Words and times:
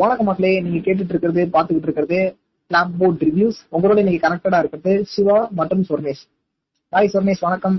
வணக்கம் 0.00 0.28
மக்களே 0.28 0.50
நீங்க 0.64 0.78
கேட்டுட்டு 0.78 1.12
இருக்கிறது 1.14 1.42
பாத்துக்கிட்டு 1.54 1.86
இருக்கிறது 1.88 2.18
கிளாப் 2.70 2.92
போர்ட் 2.98 3.22
ரிவ்யூஸ் 3.26 3.58
உங்களோட 3.74 3.98
இன்னைக்கு 4.02 4.20
கனெக்டடா 4.26 4.58
இருக்கிறது 4.58 4.92
சிவா 5.12 5.36
மற்றும் 5.58 5.82
சொர்ணேஷ். 5.88 6.22
ஹாய் 6.92 7.10
சொர்ணேஷ் 7.14 7.42
வணக்கம். 7.46 7.76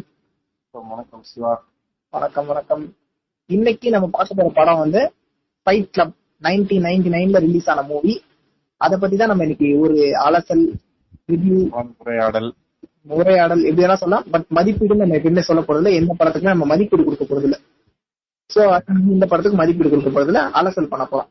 வணக்கம் 0.74 1.24
சிவா. 1.24 1.54
வணக்கம் 2.14 2.48
வணக்கம். 2.52 2.84
இன்னைக்கு 3.50 3.90
நம்ம 3.90 4.10
பார்க்க 4.18 4.38
போற 4.40 4.52
படம் 4.60 4.82
வந்து 4.84 5.02
ஃபைட் 5.68 5.90
கிளப் 5.96 6.14
நைன்டீன் 6.42 6.86
நைன்டி 6.88 7.16
நைன்ல 7.16 7.44
ரிலீஸ் 7.48 7.70
ஆன 7.74 7.86
மூவி 7.92 8.16
அதை 8.82 9.00
பத்தி 9.00 9.18
தான் 9.18 9.32
நம்ம 9.34 9.50
இன்னைக்கு 9.50 9.72
ஒரு 9.86 9.98
அலசல் 10.28 10.66
ரிவ்யூ 11.34 11.58
உரையாடல் 12.04 12.50
உரையாடல் 13.20 13.66
எப்படி 13.68 13.86
வேணா 13.86 14.00
சொல்லலாம். 14.04 14.26
பட் 14.32 14.48
மதிப்பீடு 14.60 15.02
நம்ம 15.04 15.20
எப்பயுமே 15.20 15.48
சொல்ல 15.52 15.62
போறது 15.68 15.82
இல்ல. 15.84 16.00
எந்த 16.02 16.14
படத்துக்குமே 16.20 16.56
நம்ம 16.56 16.72
மதிப்பீடு 16.74 17.06
கொடுக்க 17.10 17.26
போறது 17.26 17.48
இல்ல. 17.50 17.58
சோ 18.50 18.62
இந்த 19.16 19.26
படத்துக்கு 19.26 19.62
மதிப்பீடு 19.64 19.92
கொடுக்க 19.94 20.12
போறது 20.18 20.34
இல்ல. 20.34 20.42
அலசல் 20.60 20.94
பண்ண 20.96 21.06
போறோம். 21.12 21.30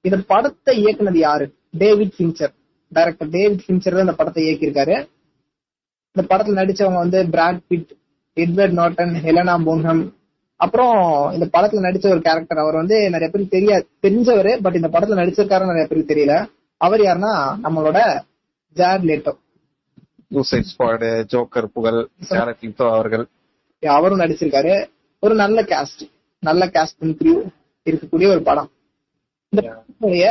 இந்த 0.00 0.18
படத்தை 0.26 0.84
இயக்குனது 0.84 1.16
யாரு? 1.16 1.54
David 1.70 2.12
Fincher. 2.18 2.52
Director 2.92 3.28
David 3.28 3.64
Fincher 3.66 3.90
தான் 3.90 4.00
இந்த 4.00 4.12
படத்தை 4.12 4.44
இயக்கியிருக்காரு. 4.44 5.08
இந்த 6.14 6.36
படத்துல 6.36 6.58
நடிச்சவங்க 6.60 6.94
வந்து 6.94 7.28
Brad 7.28 7.60
Pitt 7.70 7.90
Edward 8.36 8.76
Norton 8.80 9.14
Helena 9.24 9.64
Bonham 9.64 10.16
அப்புறம் 10.56 10.96
இந்த 11.32 11.46
படத்துல 11.52 11.84
நடிச்ச 11.86 12.06
ஒரு 12.10 12.20
கேரக்டர் 12.20 12.58
அவர் 12.58 12.74
வந்து 12.74 13.10
நிறைய 13.10 13.28
பேருக்கு 13.28 13.48
தெரியாது 13.48 13.86
தெரிஞ்சவரு 14.02 14.62
பட் 14.62 14.74
இந்த 14.74 14.88
படத்துல 14.88 15.18
நடிச்சிருக்காரு 15.20 15.64
நிறைய 15.64 15.86
பேருக்கு 15.86 16.14
தெரியல. 16.14 16.48
அவர் 16.76 17.00
யாருன்னா 17.00 17.32
நம்மளோட 17.64 17.98
Jared 18.76 19.04
Leto. 19.08 19.32
Suicide 20.32 20.64
Squad 20.72 21.24
Joker 21.32 21.64
புகழ் 21.64 22.08
அவர்கள். 22.76 23.26
அவரும் 23.82 24.20
நடிச்சிருக்காரு. 24.20 24.88
ஒரு 25.20 25.34
நல்ல 25.34 25.62
கேஸ்ட் 25.62 26.02
நல்ல 26.40 26.66
கேஸ்ட் 26.66 27.44
இருக்கக்கூடிய 27.84 28.28
ஒரு 28.28 28.42
படம். 28.42 28.70
இந்த 29.52 29.60
படத்துடைய 29.66 30.24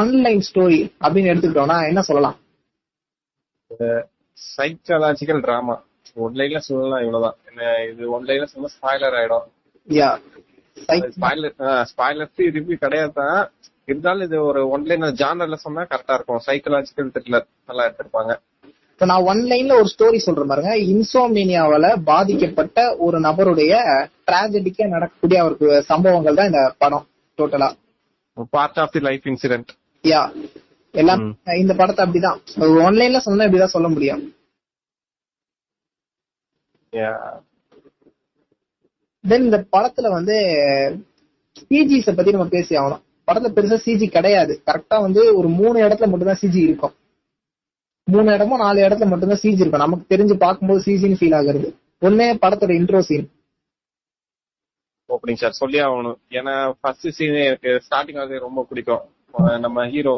ஒன் 0.00 0.12
லைன் 0.26 0.44
ஸ்டோரி 0.46 0.78
அப்படின்னு 1.04 1.30
எடுத்துக்கிட்டோம்னா 1.32 1.78
என்ன 1.90 2.02
சொல்லலாம்? 2.08 2.36
சைக்காலஜிக்கல் 4.38 5.42
டிராமா 5.46 5.74
ஒன்லைன்ல 6.24 6.60
சொல்லலாம் 6.68 7.02
இவ்வளவுதான். 7.04 7.36
என்ன 7.48 7.62
இது 7.90 8.02
ஒன்லைன்ல 8.16 8.46
சொன்னா 8.52 8.70
ஸ்பாய்லர் 8.76 9.16
ஆயிடும். 9.18 9.46
யா 9.88 10.08
ஸ்பாய்லர் 11.16 11.54
ஸ்பாய்லர்ஸ் 11.92 12.42
ரிவ்யூ 12.56 12.78
கிடையாது 12.84 13.14
தான் 13.20 13.38
இருந்தாலும் 13.90 14.26
இது 14.28 14.36
ஒரு 14.48 14.60
ஒன்லைன் 14.74 15.06
ஜானர்ல 15.22 15.56
சொன்னா 15.66 15.84
கரெக்டா 15.92 16.16
இருக்கும். 16.18 16.42
சைக்காலஜிக்கல் 16.48 17.12
த்ரில்லர் 17.14 17.46
நல்லா 17.68 17.86
எடுத்திருப்பாங்க. 17.88 18.32
இப்ப 18.94 19.06
நான் 19.10 19.26
ஒன் 19.30 19.44
லைன்ல 19.52 19.78
ஒரு 19.82 19.88
ஸ்டோரி 19.94 20.18
சொல்றேன் 20.26 20.50
பாருங்க. 20.50 20.74
இன்சோமேனியாவால 20.94 21.86
பாதிக்கப்பட்ட 22.10 22.80
ஒரு 23.06 23.18
நபருடைய 23.28 23.72
டிராஜடிக்கா 24.28 24.84
நடக்கக்கூடிய 24.96 25.38
அவருக்கு 25.44 25.68
சம்பவங்கள் 25.92 26.38
தான் 26.40 26.50
இந்த 26.52 26.62
படம் 26.82 27.06
டோட்டலா 27.38 27.70
part 28.50 28.78
of 28.78 28.92
the 28.92 29.00
life 29.00 29.24
incident 29.24 29.70
yeah 30.02 30.22
எல்லாம் 30.90 31.22
இந்த 31.62 31.74
படத்தை 31.74 32.06
அப்படிதான். 32.06 32.40
ஒன்லைன்ல 32.86 33.18
சொன்னா 33.18 33.44
இப்படிதான் 33.44 33.74
சொல்ல 33.76 33.88
முடியும். 33.88 34.22
தென் 39.20 39.44
இந்த 39.44 39.58
படத்துல 39.72 40.08
வந்து 40.16 40.36
சிஜிஸ 41.70 42.12
பத்தி 42.16 42.30
நம்ம 42.30 42.48
பேசி 42.48 42.76
ஆகணும். 42.76 43.02
படத்துல 43.26 43.54
பெருசா 43.56 43.76
சிஜி 43.86 44.06
கிடையாது. 44.08 44.62
கரெக்டா 44.66 45.00
வந்து 45.00 45.36
ஒரு 45.36 45.48
மூணு 45.48 45.76
இடத்துல 45.84 46.06
மட்டும்தான் 46.12 46.42
சிஜி 46.42 46.62
இருக்கும். 46.68 46.94
மூணு 48.04 48.32
இடமும் 48.32 48.58
நாலு 48.58 48.80
இடத்துல 48.88 49.06
மட்டும்தான் 49.12 49.42
சிஜி 49.42 49.60
இருக்கும். 49.62 49.84
நமக்கு 49.84 50.16
தெரிஞ்சு 50.16 50.36
பார்க்கும்போது 50.44 50.82
சிஜின்னு 50.86 51.20
ஃபீல் 51.20 51.38
ஆகுறது. 51.40 51.68
ஒன்னே 52.00 52.28
படத்தோட 52.42 52.72
இன்ட்ரோ 52.80 53.00
சீன் 53.08 53.26
ஓப்பனிங் 55.10 55.42
சார் 55.42 55.60
சொல்லி 55.62 55.78
ஆகணும். 55.86 56.18
ஏன்னா 56.38 56.54
ஃபர்ஸ்ட் 56.80 57.08
சீன் 57.16 57.36
எனக்கு 57.48 57.72
ஸ்டார்டிங் 57.86 58.20
ஆகுது 58.22 58.46
ரொம்ப 58.46 58.60
பிடிக்கும். 58.70 59.04
நம்ம 59.64 59.84
ஹீரோ 59.92 60.14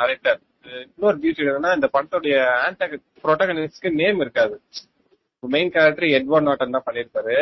நரேட்டர் 0.00 0.40
இன்னொரு 0.84 1.16
பியூட்டி 1.22 1.42
என்னன்னா 1.50 1.72
இந்த 1.78 1.88
படத்துடைய 1.94 2.36
ஆன்டக 2.66 2.96
ப்ரொட்டகனிஸ்ட்க்கு 3.24 3.90
நேம் 4.02 4.20
இருக்காது. 4.24 4.56
மெயின் 5.42 5.72
கேரக்டர் 5.74 6.14
எட்வர்ட் 6.18 6.48
நாட்டன் 6.48 6.76
தான் 6.76 6.86
பண்ணிருப்பாரு 6.86 7.36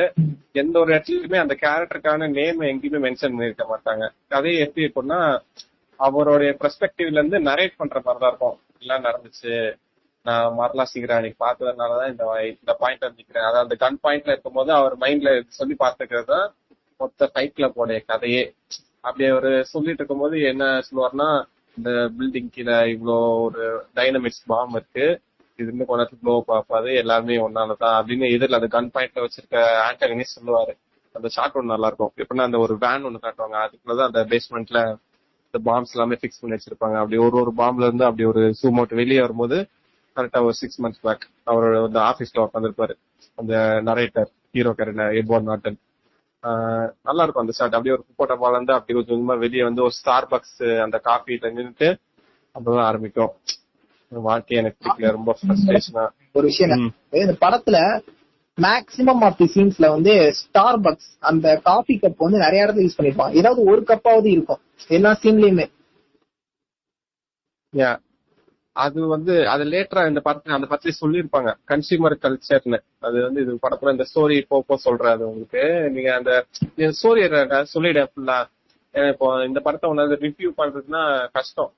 எந்த 0.63 0.75
ஒரு 0.81 0.91
இடத்துலயுமே 0.95 1.39
அந்த 1.43 1.55
கேரக்டருக்கான 1.63 2.29
நேம் 2.39 2.61
எங்கேயுமே 2.71 3.01
மென்ஷன் 3.05 3.37
பண்ணிருக்க 3.37 3.65
மாட்டாங்க. 3.71 4.05
கதையை 4.35 4.59
எப்படி 4.65 4.85
இருக்கும்னா 4.87 5.21
அவருடைய 6.01 6.51
பெர்ஸ்பெக்டிவ்ல 6.63 7.21
இருந்து 7.21 7.39
நரேட் 7.49 7.81
பண்ற 7.81 7.99
மாதிரி 8.07 8.21
தான் 8.23 8.33
இருக்கும். 8.33 8.59
எல்லாம் 8.83 9.07
நடந்துச்சு. 9.09 9.55
நான் 10.27 10.55
மரலா 10.59 10.85
சீக்கிரம். 10.91 11.19
அன்னைக்கு 11.19 11.39
பார்த்ததுனாலதான் 11.45 12.13
இந்த 12.13 12.25
இந்த 12.53 12.73
பாயிண்ட் 12.83 13.09
நிக்கிறேன். 13.19 13.47
அதாவது 13.49 13.65
அந்த 13.67 13.77
கன் 13.85 13.99
பாயிண்ட்ல 14.05 14.35
இருக்கும்போது 14.35 14.71
அவர் 14.79 14.95
மைண்ட்ல 15.05 15.33
சொல்லி 15.59 15.75
பார்த்துக்கிறது 15.83 16.29
தான் 16.35 16.47
மொத்த 17.05 17.31
ஃபைட் 17.33 17.57
கிளப்போடைய 17.59 17.99
கதையே. 18.11 18.45
அப்படி 19.07 19.25
அவர் 19.33 19.51
சொல்லிட்டு 19.73 20.01
இருக்கும்போது 20.01 20.37
என்ன 20.53 20.65
சொல்லுவார்னா 20.89 21.29
இந்த 21.77 21.91
பில்டிங் 22.17 22.51
கீழே 22.57 22.77
இவ்வளோ 22.95 23.17
ஒரு 23.47 23.63
டைனமிக்ஸ் 23.99 24.45
பாம் 24.51 24.75
இருக்கு. 24.79 25.07
இது 25.59 25.69
இன்னும் 25.73 25.89
கொஞ்ச 25.89 25.99
நேரத்துக்கு 26.01 26.25
ப்ளோ 26.27 26.35
பார்ப்பாது 26.53 26.91
எல்லாருமே 27.01 27.37
ஒன்னாலதான் 27.47 27.97
அப்படின்னு 27.99 28.27
எதிரில் 28.35 28.59
அந்த 28.59 28.69
கன் 28.77 28.93
பாயிண்ட்ல 28.95 29.25
வச்சிருக்க 29.25 29.59
ஆண்டகனே 29.87 30.27
சொல்லுவாரு. 30.35 30.73
அந்த 31.15 31.29
ஷாட் 31.35 31.57
ஒன்று 31.59 31.73
நல்லா 31.73 31.89
இருக்கும் 31.91 32.13
எப்படின்னா 32.23 32.47
அந்த 32.49 32.59
ஒரு 32.65 32.75
வேன் 32.85 33.07
ஒன்று 33.09 33.25
காட்டுவாங்க. 33.25 33.57
அதுக்குள்ளதான் 33.67 34.11
அந்த 34.11 34.23
பேஸ்மெண்ட்ல 34.33 34.81
இந்த 35.47 35.59
பாம்ஸ் 35.69 35.95
எல்லாமே 35.97 36.17
ஃபிக்ஸ் 36.21 36.41
பண்ணி 36.41 36.57
வச்சிருப்பாங்க. 36.57 36.97
அப்படி 37.03 37.19
ஒரு 37.27 37.37
ஒரு 37.43 37.53
பாம்ல 37.61 37.89
இருந்து 37.89 38.07
அப்படி 38.09 38.25
ஒரு 38.33 38.43
சூம் 38.61 38.79
அவுட் 38.81 38.95
வெளியே 39.03 39.21
வரும்போது 39.25 39.59
கரெக்டா 40.17 40.41
ஒரு 40.47 40.57
சிக்ஸ் 40.63 40.81
மந்த்ஸ் 40.83 41.05
பேக் 41.07 41.25
அவரோட 41.51 41.77
அந்த 41.89 42.01
ஆபீஸ்ல 42.11 42.45
உட்காந்துருப்பாரு 42.47 42.95
அந்த 43.39 43.55
narrator 43.89 44.31
hero 44.57 44.73
character 44.79 45.17
Edward 45.21 45.49
Norton 45.51 45.79
நல்லா 47.03 47.23
இருக்கும் 47.23 47.43
அந்த 47.45 47.53
ஷாட் 47.53 47.75
அப்படியே 47.75 47.95
ஒரு 47.97 48.05
குப்போட்ட 48.07 48.51
வந்து 48.51 48.73
அப்படி 48.73 48.95
கொஞ்சம் 48.95 49.15
கொஞ்சமா 49.15 49.39
வெளியே 49.39 49.63
வந்து 49.63 49.83
ஒரு 49.83 49.93
ஸ்டார் 49.93 50.27
பக்ஸ் 50.31 50.81
அந்த 50.81 51.01
காஃபில 51.05 51.51
நின்றுட்டு 51.57 51.97
அப்பதான் 52.55 52.83
ஆரம்பிக்கும். 52.83 53.33
வாழ்க்கை 54.09 54.57
எனக்கு 54.57 54.79
பிடிக்கல 54.85 55.11
ரொம்ப 55.11 55.39
ஃப்ரஸ்ட்ரேஷனா 55.39 56.09
ஒரு 56.33 56.47
விஷயம் 56.47 56.93
இந்த 57.11 57.37
படத்துல 57.41 58.03
மேக்சிமம் 58.59 59.25
ஆஃப் 59.25 59.37
தி 59.37 59.51
சீன்ஸ்ல 59.55 59.89
வந்து 59.89 60.33
ஸ்டார் 60.33 60.81
பக்ஸ் 60.81 61.09
அந்த 61.19 61.57
காஃபி 61.63 61.99
கப் 62.03 62.25
வந்து 62.27 62.39
நிறைய 62.39 62.65
இடத்துல 62.65 62.85
யூஸ் 62.87 62.99
பண்ணிருப்பாங்க. 62.99 63.33
ஏதாவது 63.33 63.63
ஒரு 63.65 63.83
கப்பாவது 63.87 64.27
இருக்கும். 64.27 64.61
எல்லா 64.89 65.19
சீன்லயுமே 65.23 65.67
அது 68.77 69.01
வந்து 69.07 69.35
அது 69.49 69.65
லேட்டரா 69.73 70.03
இந்த 70.11 70.21
படத்துல 70.25 70.57
அந்த 70.57 70.69
பத்தி 70.73 70.91
சொல்லியிருப்பாங்க. 71.01 71.51
கன்சியூமர் 71.71 72.15
கல்ச்சர்னு 72.25 72.79
அது 73.07 73.17
வந்து 73.23 73.41
இது 73.45 73.53
படத்துல 73.67 73.93
இந்த 73.97 74.05
ஸ்டோரி 74.11 74.37
போப்போ 74.53 74.77
சொல்றாரு 74.87 75.23
உங்களுக்கு. 75.31 75.63
நீங்க 75.95 76.11
அந்த 76.15 76.33
ஸ்டோரி 76.99 77.23
சொல்லிட 77.75 78.03
ஃபுல்லா 78.11 78.39
இப்போ 79.13 79.29
இந்த 79.47 79.61
படத்தை 79.61 79.91
உனது 79.91 80.17
ரிவ்யூ 80.25 80.51
பண்றதுன்னா 80.61 81.03
கஷ்டம். 81.37 81.71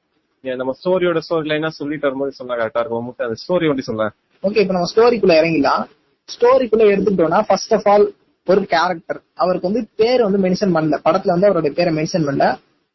நம்ம 0.45 0.73
ஸ்டோரியோட 0.81 1.21
ஸ்டோரி 1.27 1.47
லைனா 1.53 1.71
சொல்லிட்டு 1.81 2.07
வரும்போது 2.07 2.39
சொன்னா 2.39 2.57
கரெக்டா 2.61 2.81
இருக்கும். 2.83 3.07
முட்டை 3.07 3.27
அந்த 3.29 3.39
ஸ்டோரி 3.45 3.69
ஒண்டி 3.73 3.85
சொல்ல 3.91 4.05
ஓகே 4.45 4.61
இப்போ 4.65 4.75
நம்ம 4.77 4.89
ஸ்டோரிக்குள்ள 4.93 5.35
இறங்கிடலாம். 5.41 5.85
ஸ்டோரிக்குள்ள 6.29 6.85
எடுத்துக்கிட்டோம்னா 6.93 7.41
ஃபர்ஸ்ட் 7.49 7.75
ஆஃப் 7.77 7.89
ஆல் 7.93 8.07
ஒரு 8.47 8.61
கேரக்டர் 8.73 9.21
அவருக்கு 9.43 9.69
வந்து 9.69 9.83
பேர் 10.01 10.23
வந்து 10.27 10.41
மென்ஷன் 10.47 10.75
பண்ணல. 10.77 10.97
படத்துல 11.07 11.35
வந்து 11.35 11.49
அவருடைய 11.49 11.73
பேரை 11.79 11.93
மென்ஷன் 11.99 12.27
பண்ணல. 12.29 12.47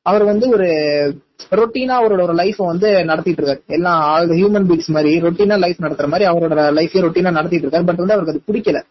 அவர் 0.02 0.24
வந்து 0.24 0.50
ஒரு 0.50 0.68
ரொட்டீனா 1.52 1.96
அவரோட 2.00 2.22
ஒரு 2.22 2.34
லைஃப் 2.34 2.56
வந்து 2.56 3.06
நடத்திட்டு 3.06 3.44
இருக்காரு. 3.44 3.66
எல்லாம் 3.66 4.16
ஹியூமன் 4.20 4.68
பீங்ஸ் 4.70 4.88
மாதிரி 4.88 5.22
ரொட்டீனா 5.22 5.60
லைஃப் 5.60 5.76
நடத்துற 5.80 6.08
மாதிரி 6.08 6.30
அவரோட 6.30 6.50
லைஃபே 6.50 7.06
ரொட்டீனா 7.06 7.32
நடத்திட்டு 7.32 7.68
இருக்காரு. 7.68 7.86
பட் 7.86 7.96
வந்து 7.96 8.14
அவருக்கு 8.14 8.32
அது 8.32 8.42
பிடிக்கல. 8.48 8.84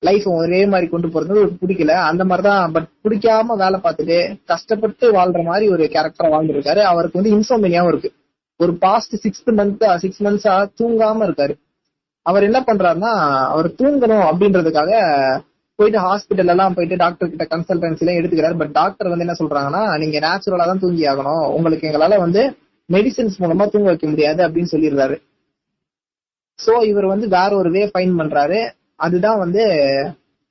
லைஃப் 0.00 0.28
ஒரே 0.28 0.66
மாதிரி 0.66 0.90
கொண்டு 0.90 1.08
போறது 1.08 1.28
அவருக்கு 1.28 1.66
பிடிக்கல. 1.66 1.88
அந்த 1.88 2.24
மாதிரிதான் 2.24 2.72
பட் 2.72 2.88
பிடிக்காம 3.04 3.46
வேலை 3.46 3.80
பார்த்துட்டு 3.80 4.40
கஷ்டப்பட்டு 4.46 5.12
வாழ்ற 5.12 5.44
மாதிரி 5.44 5.68
ஒரு 5.68 5.84
கேரக்டரா 5.84 6.26
வாழ்ந்துருக்காரு 6.26 6.78
அவருக்கு 6.78 7.22
வந்து 7.22 7.36
இன்சோமினியாவும் 7.36 7.86
இருக்கு. 7.86 8.12
ஒரு 8.56 8.74
பாஸ்ட் 8.74 9.16
சிக்ஸ் 9.16 9.48
மந்த் 9.50 9.96
சிக்ஸ் 9.96 10.22
மந்த்ஸா 10.22 10.50
தூங்காம 10.50 11.26
இருக்காரு. 11.28 11.54
அவர் 12.22 12.42
என்ன 12.42 12.60
பண்றாருன்னா 12.60 13.10
அவர் 13.46 13.70
தூங்கணும் 13.70 14.28
அப்படின்றதுக்காக 14.30 14.92
போயிட்டு 15.78 15.98
ஹாஸ்பிட்டல் 16.06 16.52
எல்லாம் 16.54 16.74
போயிட்டு 16.76 16.96
டாக்டர் 17.02 17.30
கிட்ட 17.32 17.44
கன்சல்டன்சி 17.54 18.02
எல்லாம் 18.04 18.18
எடுத்துக்கிறாரு. 18.20 18.56
பட் 18.60 18.72
டாக்டர் 18.78 19.10
வந்து 19.12 19.24
என்ன 19.26 19.36
சொல்றாங்கன்னா 19.40 19.82
நீங்க 20.02 20.18
நேச்சுரலா 20.26 20.66
தான் 20.70 20.82
தூங்கி 20.84 21.04
ஆகணும். 21.10 21.44
உங்களுக்கு 21.56 21.88
எங்களால 21.90 22.18
வந்து 22.24 22.42
மெடிசின்ஸ் 22.88 23.36
மூலமா 23.42 23.64
தூங்க 23.72 23.88
வைக்க 23.90 24.06
முடியாது 24.12 24.40
அப்படின்னு 24.46 24.72
சொல்லிடுறாரு. 24.74 25.16
சோ 26.58 26.72
இவர் 26.90 27.06
வந்து 27.14 27.26
வேற 27.36 27.50
ஒரு 27.56 27.70
வே 27.76 27.82
ஃபைன் 27.92 28.14
பண்றாரு. 28.20 28.60
அதுதான் 29.06 29.38
வந்து 29.44 29.64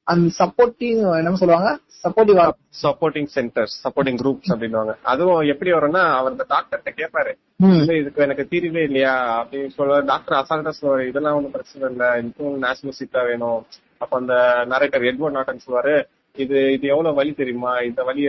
அந்த 0.07 0.27
சப்போர்ட்டிங் 0.41 1.01
என்ன 1.19 1.39
சொல்லுவாங்க 1.41 1.69
supportive 2.03 2.39
supporting 2.81 3.29
centres 3.35 3.75
supporting 3.85 4.19
groups 4.21 4.51
அப்படின்வாங்க 4.53 4.93
அதுவும் 5.11 5.49
எப்படி 5.53 5.71
வரும்னா 5.75 6.03
அவர் 6.19 6.35
இந்த 6.35 6.45
டாக்டர்கிட்ட 6.53 6.91
கேட்பாரு 6.99 7.33
இதுக்கு 8.01 8.25
எனக்கு 8.25 8.43
தீர்வே 8.51 8.81
இல்லையா? 8.87 9.13
அப்படின்னு 9.39 9.71
சொல்ல 9.77 9.95
டாக்டர் 10.11 10.37
அசால்ட்டா 10.39 10.73
சொல்லுவாரு. 10.77 11.03
இதெல்லாம் 11.11 11.37
ஒன்றும் 11.37 11.55
பிரச்சனை 11.55 11.89
இல்லை. 11.93 12.09
இன்னும் 12.21 12.61
நேஷனல் 12.65 12.97
சீட்டா 12.99 13.21
வேணும். 13.29 13.61
அப்ப 14.03 14.13
அந்த 14.21 14.35
நரேட்டர் 14.73 15.07
எட்வர்ட் 15.11 15.37
நாட்டன் 15.37 15.63
சொல்லுவாரு 15.65 15.95
இது 16.35 16.57
இது 16.75 16.85
எவ்வளவு 16.93 17.17
வலி 17.19 17.31
தெரியுமா? 17.39 17.71
இந்த 17.89 18.01
வலி 18.09 18.23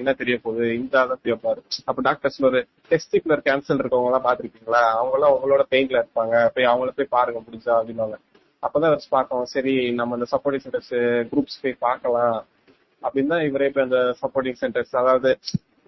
என்ன 0.00 0.12
தெரிய 0.20 0.36
போகுது? 0.44 0.66
இந்த 0.80 1.04
தான் 1.10 1.22
தேவைப்பாரு 1.26 1.60
அப்ப 1.90 2.02
டாக்டர் 2.08 2.34
சொல்லுவாரு 2.36 2.60
டெஸ்டிகுலர் 2.90 3.44
கேன்சர் 3.46 3.80
இருக்கவங்க 3.82 4.10
எல்லாம் 4.10 4.26
பாத்திருக்கீங்களா 4.26 4.82
அவங்க 4.96 5.16
எல்லாம் 5.18 5.34
உங்களோட 5.36 5.64
பெயின்ல 5.74 6.02
இருப்பாங்க. 6.02 6.34
போய் 6.56 6.70
அவங்கள 6.72 6.92
போய் 6.98 7.14
பாருங்க 7.16 7.40
முடிஞ்சா. 7.46 7.72
அப்படின்வாங்க 7.80 8.18
அப்பதான் 8.62 8.92
வச்சு 8.94 9.08
பார்க்கோம். 9.16 9.46
சரி 9.54 9.74
நம்ம 10.00 10.16
இந்த 10.18 10.28
சப்போர்ட்டிங் 10.34 10.64
சென்டர்ஸ் 10.66 10.94
குரூப்ஸ் 11.32 11.60
போய் 11.64 11.82
பார்க்கலாம். 11.86 12.38
அப்படின்னு 13.02 13.32
தான் 13.32 13.46
இவரே 13.48 13.68
இப்ப 13.70 13.82
அந்த 13.82 13.98
சப்போர்ட்டிங் 14.20 14.60
சென்டர்ஸ் 14.62 15.00
அதாவது 15.02 15.30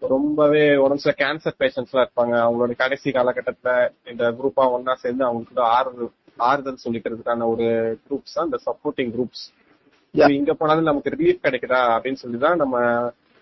ரொம்பவே 0.03 0.63
உடம்பு 0.77 1.03
சில 1.05 1.15
கேன்சர் 1.19 1.59
பேஷண்ட்ஸ் 1.59 1.93
எல்லாம் 1.93 2.07
இருப்பாங்க. 2.07 2.35
அவங்களோட 2.45 2.75
கடைசி 2.83 3.09
காலகட்டத்துல 3.17 3.73
இந்த 4.13 4.25
குரூப்பா 4.39 4.65
ஒன்னா 4.77 4.95
சேர்ந்து 5.03 5.25
அவங்களுக்கு 5.25 5.63
ஆறுதல் 5.75 6.11
ஆறுதல் 6.49 6.83
சொல்லிக்கிறதுக்கான 6.85 7.49
ஒரு 7.53 7.67
குரூப்ஸ் 8.07 8.37
தான் 8.37 8.49
இந்த 8.51 8.61
சப்போர்ட்டிங் 8.69 9.13
குரூப்ஸ் 9.17 9.45
இங்க 10.37 10.55
போனாலும் 10.55 10.89
நமக்கு 10.89 11.13
ரிலீஃப் 11.15 11.45
கிடைக்குதா 11.45 11.81
அப்படின்னு 11.95 12.23
சொல்லி 12.23 12.39
தான் 12.39 12.57
நம்ம 12.57 12.77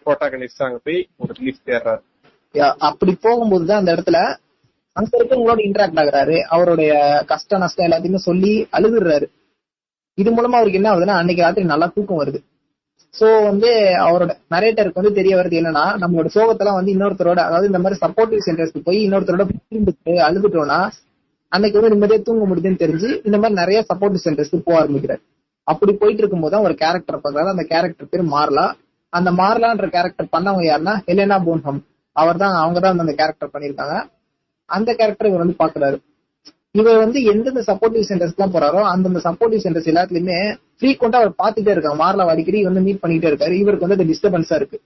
புரோட்டாகனிஸ்ட் 0.06 0.67
அங்க 0.67 0.81
போய் 0.87 0.99
ஒரு 1.17 1.32
ரிலீஃப் 1.38 1.62
தேடுறாரு. 1.69 2.03
அப்படி 2.88 3.12
போகும்போதுதான் 3.25 3.81
அந்த 3.82 3.93
இடத்துல 3.97 4.19
அங்க 4.97 5.11
இருக்கவங்களோட 5.19 5.61
இன்டராக்ட் 5.67 6.00
ஆகுறாரு. 6.03 6.37
அவருடைய 6.55 6.93
கஷ்ட 7.32 7.59
நஷ்டம் 7.59 7.87
எல்லாத்தையுமே 7.87 8.20
சொல்லி 8.29 8.53
அழுதுறாரு 8.76 9.26
இது 10.19 10.31
மூலமா 10.31 10.59
அவருக்கு 10.61 10.81
என்ன 10.81 10.91
ஆகுதுன்னா 10.93 11.19
அன்னைக்கு 11.20 11.44
ராத்திரி 11.44 11.73
நல்லா 11.73 11.87
தூக்கம் 11.97 12.20
வருது. 12.23 12.38
சோ 13.14 13.26
வந்து 13.46 13.70
அவரோட 14.06 14.32
நரேட்டருக்கு 14.55 15.00
வந்து 15.00 15.19
தெரிய 15.19 15.34
வருது 15.37 15.58
என்னன்னா 15.60 15.84
நம்மளோட 16.02 16.28
சோகத்தெல்லாம் 16.34 16.78
வந்து 16.78 16.93
இன்னொருத்தரோட 16.94 17.40
அதாவது 17.49 17.70
இந்த 17.70 17.81
மாதிரி 17.84 18.00
சப்போர்ட்டிவ் 18.05 18.44
சென்டர்ஸ்க்கு 18.46 18.87
போய் 18.88 18.99
இன்னொருத்தரோட 19.06 19.44
புரிந்துட்டு 19.50 20.14
அழுதுட்டோம்னா 20.26 20.81
அன்னைக்கு 21.52 21.78
வந்து 21.78 21.93
நிம்மதியா 21.94 22.20
தூங்க 22.22 22.46
முடியுதுன்னு 22.49 22.82
தெரிஞ்சு 22.82 23.08
இந்த 23.26 23.37
மாதிரி 23.38 23.60
நிறைய 23.60 23.78
சப்போர்ட்டிவ் 23.90 24.25
சென்டர்ஸ்க்கு 24.26 24.66
போக 24.66 24.76
ஆரம்பிக்கிறார். 24.81 25.22
அப்படி 25.66 25.93
போயிட்டு 25.93 26.22
இருக்கும்போது 26.22 26.52
தான் 26.55 26.66
ஒரு 26.66 26.75
கேரக்டர் 26.82 27.22
பார்க்கறாரு. 27.22 27.55
அந்த 27.55 27.64
கேரக்டர் 27.72 28.10
பேர் 28.12 28.25
மார்லா. 28.34 28.66
அந்த 29.12 29.31
மார்லான்ற 29.40 29.87
கேரக்டர் 29.96 30.32
பண்ணவங்க 30.34 30.64
யாருன்னா 30.69 30.94
ஹெலேனா 31.06 31.38
போன்ஹம். 31.46 31.81
அவர் 32.16 32.40
தான் 32.43 32.55
அவங்க 32.62 32.78
தான் 32.84 33.02
அந்த 33.05 33.14
கேரக்டர் 33.20 33.52
பண்ணியிருக்காங்க. 33.55 33.96
அந்த 34.69 34.90
கேரக்டர் 35.00 35.28
இவர் 35.31 35.44
வந்து 35.44 35.60
பாக்குறாரு 35.62 35.96
இவர் 36.78 36.96
வந்து 36.96 37.19
எந்தெந்த 37.22 37.62
சப்போர்ட்டிவ் 37.66 38.08
சென்டர்ஸ் 38.08 38.34
எல்லாம் 38.36 38.54
போறாரோ 38.54 38.80
அந்தந்த 38.92 39.20
சப்போர்ட்டிவ் 39.25 39.64
சென்டர்ஸ் 39.64 39.90
எல்லாத்துலயுமே 39.92 40.38
ஃப்ரீக்வெண்டா 40.78 41.19
அவர் 41.20 41.38
பாத்துட்டே 41.42 41.75
இருக்காங்க 41.75 41.98
மார்லா 42.04 42.26
அடிக்கடி 42.32 42.62
வந்து 42.64 42.80
மீட் 42.80 43.02
பண்ணிட்டே 43.02 43.28
இருக்காரு. 43.30 43.54
இவருக்கு 43.62 43.86
வந்து 43.86 43.98
அது 43.98 44.10
டிஸ்டர்பன்ஸா 44.10 44.54
இருக்கு. 44.54 44.78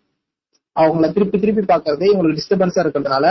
அவங்கள 0.76 1.12
திருப்பி 1.12 1.38
திருப்பி 1.38 1.62
பாக்குறதே 1.62 2.06
இவங்களுக்கு 2.12 2.40
டிஸ்டர்பன்ஸா 2.40 2.82
இருக்கிறதுனால 2.84 3.26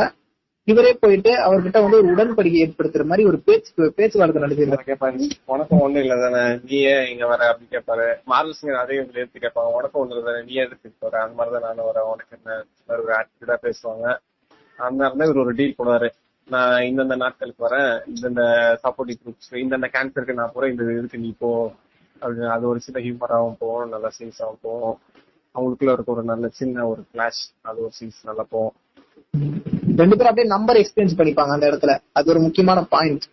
இவரே 0.67 0.93
போயிட்டு 0.93 1.31
அவர்கிட்ட 1.45 1.77
வந்து 1.83 1.97
ஒரு 1.99 2.09
உடன்படிக்கை 2.13 2.59
ஏற்படுத்துற 2.63 3.05
மாதிரி 3.05 3.23
ஒரு 3.27 3.37
பேச்சு 3.39 3.91
பேச்சுவார்த்தை 3.95 4.41
நடத்திருக்காரு 4.43 4.87
கேட்பாரு 4.89 5.29
உனக்கும் 5.45 5.81
ஒண்ணு 5.81 5.97
இல்ல 5.97 6.15
தானே? 6.19 6.43
நீ 6.63 6.77
ஏன் 6.91 7.07
இங்க 7.07 7.25
வர 7.27 7.41
அப்படின்னு 7.51 7.73
கேட்பாரு. 7.75 8.05
மாரல் 8.27 8.57
சிங்கர் 8.57 8.81
அதே 8.81 8.97
இதுல 8.97 9.21
எடுத்து 9.23 9.39
கேட்பாங்க 9.39 9.71
உனக்கும் 9.71 10.01
ஒண்ணு 10.03 10.23
தானே? 10.23 10.43
நீ 10.43 10.53
எதுக்கு 10.53 10.91
போற 10.99 11.21
அந்த 11.21 11.35
மாதிரிதான் 11.35 11.67
நானும் 11.67 11.85
வரேன். 11.85 12.09
உனக்கு 12.13 12.37
என்ன? 12.37 12.57
ஒரு 12.87 13.13
ஆட்டிடியூடா 13.17 13.57
பேசுவாங்க. 13.61 14.05
அந்த 14.79 15.01
மாதிரி 15.09 15.29
இவர் 15.29 15.43
ஒரு 15.45 15.55
டீல் 15.55 15.77
போடுவாரு 15.77 16.09
நான் 16.53 16.85
இந்தந்த 16.89 17.15
நாட்களுக்கு 17.15 17.65
வரேன் 17.67 17.91
இந்தந்த 18.13 18.43
சப்போர்ட்டிவ் 18.83 19.19
குரூப்ஸ் 19.23 19.51
இந்தந்த 19.63 19.87
கேன்சருக்கு 19.95 20.39
நான் 20.39 20.53
போறேன் 20.53 20.71
இந்த 20.73 20.83
இதுக்கு 20.97 21.21
நீ 21.25 21.29
போ 21.43 21.49
அப்படின்னு 22.21 22.49
அது 22.55 22.65
ஒரு 22.71 22.79
சின்ன 22.85 23.01
ஹியூமராகவும் 23.05 23.59
போகும் 23.61 23.93
நல்ல 23.93 24.07
சீன்ஸாகவும் 24.17 24.63
போகும். 24.67 24.97
அவங்களுக்குள்ள 25.55 25.93
இருக்க 25.95 26.15
ஒரு 26.15 26.23
நல்ல 26.31 26.45
சின்ன 26.59 26.87
ஒரு 26.91 27.01
கிளாஷ் 27.13 27.41
அது 27.69 27.79
ஒரு 27.85 27.93
சீன்ஸ் 27.99 28.19
நல்லா 28.29 28.45
போகும். 28.53 28.75
ரெண்டு 30.01 30.15
பேரும் 30.17 30.31
அப்படியே 30.31 30.49
நம்பர் 30.55 30.79
எக்ஸ்சேஞ்ச் 30.81 31.17
பண்ணிப்பாங்க 31.19 31.55
அந்த 31.55 31.65
இடத்துல. 31.71 31.93
அது 32.17 32.31
ஒரு 32.33 32.41
முக்கியமான 32.45 32.81
பாயிண்ட் 32.93 33.25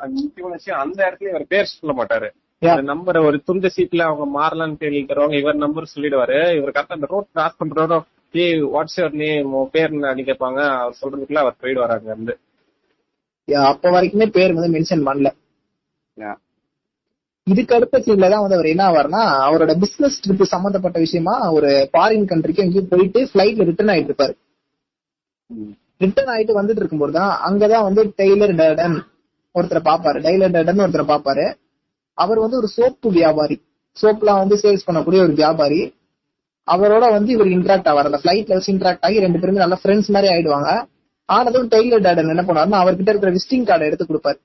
அது 0.00 0.12
முக்கியமான 0.20 0.54
விஷயம் 0.60 0.82
அந்த 0.84 1.00
இடத்துல 1.08 1.32
இவர் 1.32 1.50
பேர் 1.54 1.74
சொல்ல 1.74 1.94
மாட்டாரு. 1.98 2.30
நம்பர் 2.92 3.18
ஒரு 3.28 3.38
துண்டு 3.48 3.68
சீட்ல 3.76 4.02
அவங்க 4.08 4.24
மாறலாம்னு 4.38 5.06
தருவாங்க 5.10 5.36
இவர் 5.42 5.62
நம்பர் 5.64 5.92
சொல்லிடுவாரு. 5.94 6.38
இவர் 6.58 6.74
கரெக்டா 6.76 6.98
அந்த 6.98 7.08
ரோட் 7.14 7.32
கிராஸ் 7.36 7.60
பண்றதோ 7.62 7.98
ஏய் 8.34 8.62
வாட்ஸ் 8.74 8.96
யுவர் 8.98 9.16
நேம் 9.22 9.52
பேர் 9.74 9.94
என்ன 9.96 10.24
கேட்பாங்க. 10.28 10.60
அவர் 10.82 10.98
சொல்றதுக்குள்ள 11.00 11.40
அவர் 11.44 11.60
போயிடுவாரு 11.62 11.94
அங்க 11.96 12.10
இருந்து 12.14 12.34
அப்ப 13.70 13.90
வரைக்குமே 13.94 14.26
பேர் 14.36 14.54
வந்து 14.56 14.72
மென்ஷன் 14.74 15.06
பண்ணல. 15.08 15.28
இதுக்கு 17.46 17.74
அடுத்த 17.76 17.98
சீன்ல 18.04 18.26
தான் 18.32 18.42
வந்து 18.42 18.56
அவர் 18.56 18.68
என்ன 18.72 18.82
ஆவார்னா 18.88 19.22
அவரோட 19.46 19.72
பிசினஸ் 19.82 20.18
ட்ரிப் 20.24 20.52
சம்பந்தப்பட்ட 20.52 20.98
விஷயமா 21.04 21.34
ஒரு 21.56 21.70
ஃபாரின் 21.92 22.28
கண்ட்ரிக்கு 22.30 22.64
எங்கேயும் 22.64 22.90
போயிட்டு 22.92 23.20
ஃபிளைட்ல 23.30 23.66
ரிட்டர்ன் 23.70 23.92
ஆயிட்டு 23.94 24.10
இருப்பாரு. 24.12 24.34
ரிட்டர்ன் 26.00 26.30
ஆயிட்டு 26.34 26.58
வந்துட்டு 26.58 26.82
இருக்கும்போது 26.82 27.12
தான் 27.18 27.32
அங்கதான் 27.48 27.86
வந்து 27.88 28.02
டெய்லர் 28.20 28.54
டேடன் 28.60 28.96
ஒருத்தரை 29.54 29.82
பாப்பாரு 29.90 30.20
டெய்லர் 30.26 30.54
டேடன் 30.56 30.84
ஒருத்தரை 30.84 31.06
பாப்பாரு 31.12 31.46
அவர் 32.18 32.42
வந்து 32.44 32.58
ஒரு 32.60 32.68
சோப்பு 32.76 33.10
வியாபாரி. 33.18 33.56
சோப்லாம் 33.96 34.40
வந்து 34.42 34.56
சேல்ஸ் 34.62 34.86
பண்ணக்கூடிய 34.86 35.20
ஒரு 35.26 35.34
வியாபாரி. 35.40 35.80
அவரோட 36.68 37.04
வந்து 37.16 37.30
இவர் 37.32 37.50
இன்ட்ராக்ட் 37.56 37.88
ஆவார். 37.90 38.08
அந்த 38.10 38.20
ஃபிளைட்ல 38.22 38.56
வச்சு 38.56 38.72
இன்ட்ராக்ட் 38.74 39.04
ஆகி 39.06 39.24
ரெண்டு 39.24 39.38
பேருமே 39.42 39.62
நல்ல 39.64 39.76
ஃப்ரெண்ட்ஸ் 39.82 40.10
மாதிரி 40.14 40.28
ஆயிடுவாங்க. 40.34 40.70
ஆனதும் 41.28 41.68
டெய்லர் 41.74 42.04
டேடன் 42.06 42.32
என்ன 42.34 42.44
பண்ணுவாருன்னா 42.46 42.80
அவர்கிட்ட 42.82 43.12
இருக்கிற 43.12 43.32
விசிட்டிங் 43.36 43.66
கார்டை 43.68 43.86
எடுத்து 43.90 44.06
கொடுப்பாரு. 44.10 44.38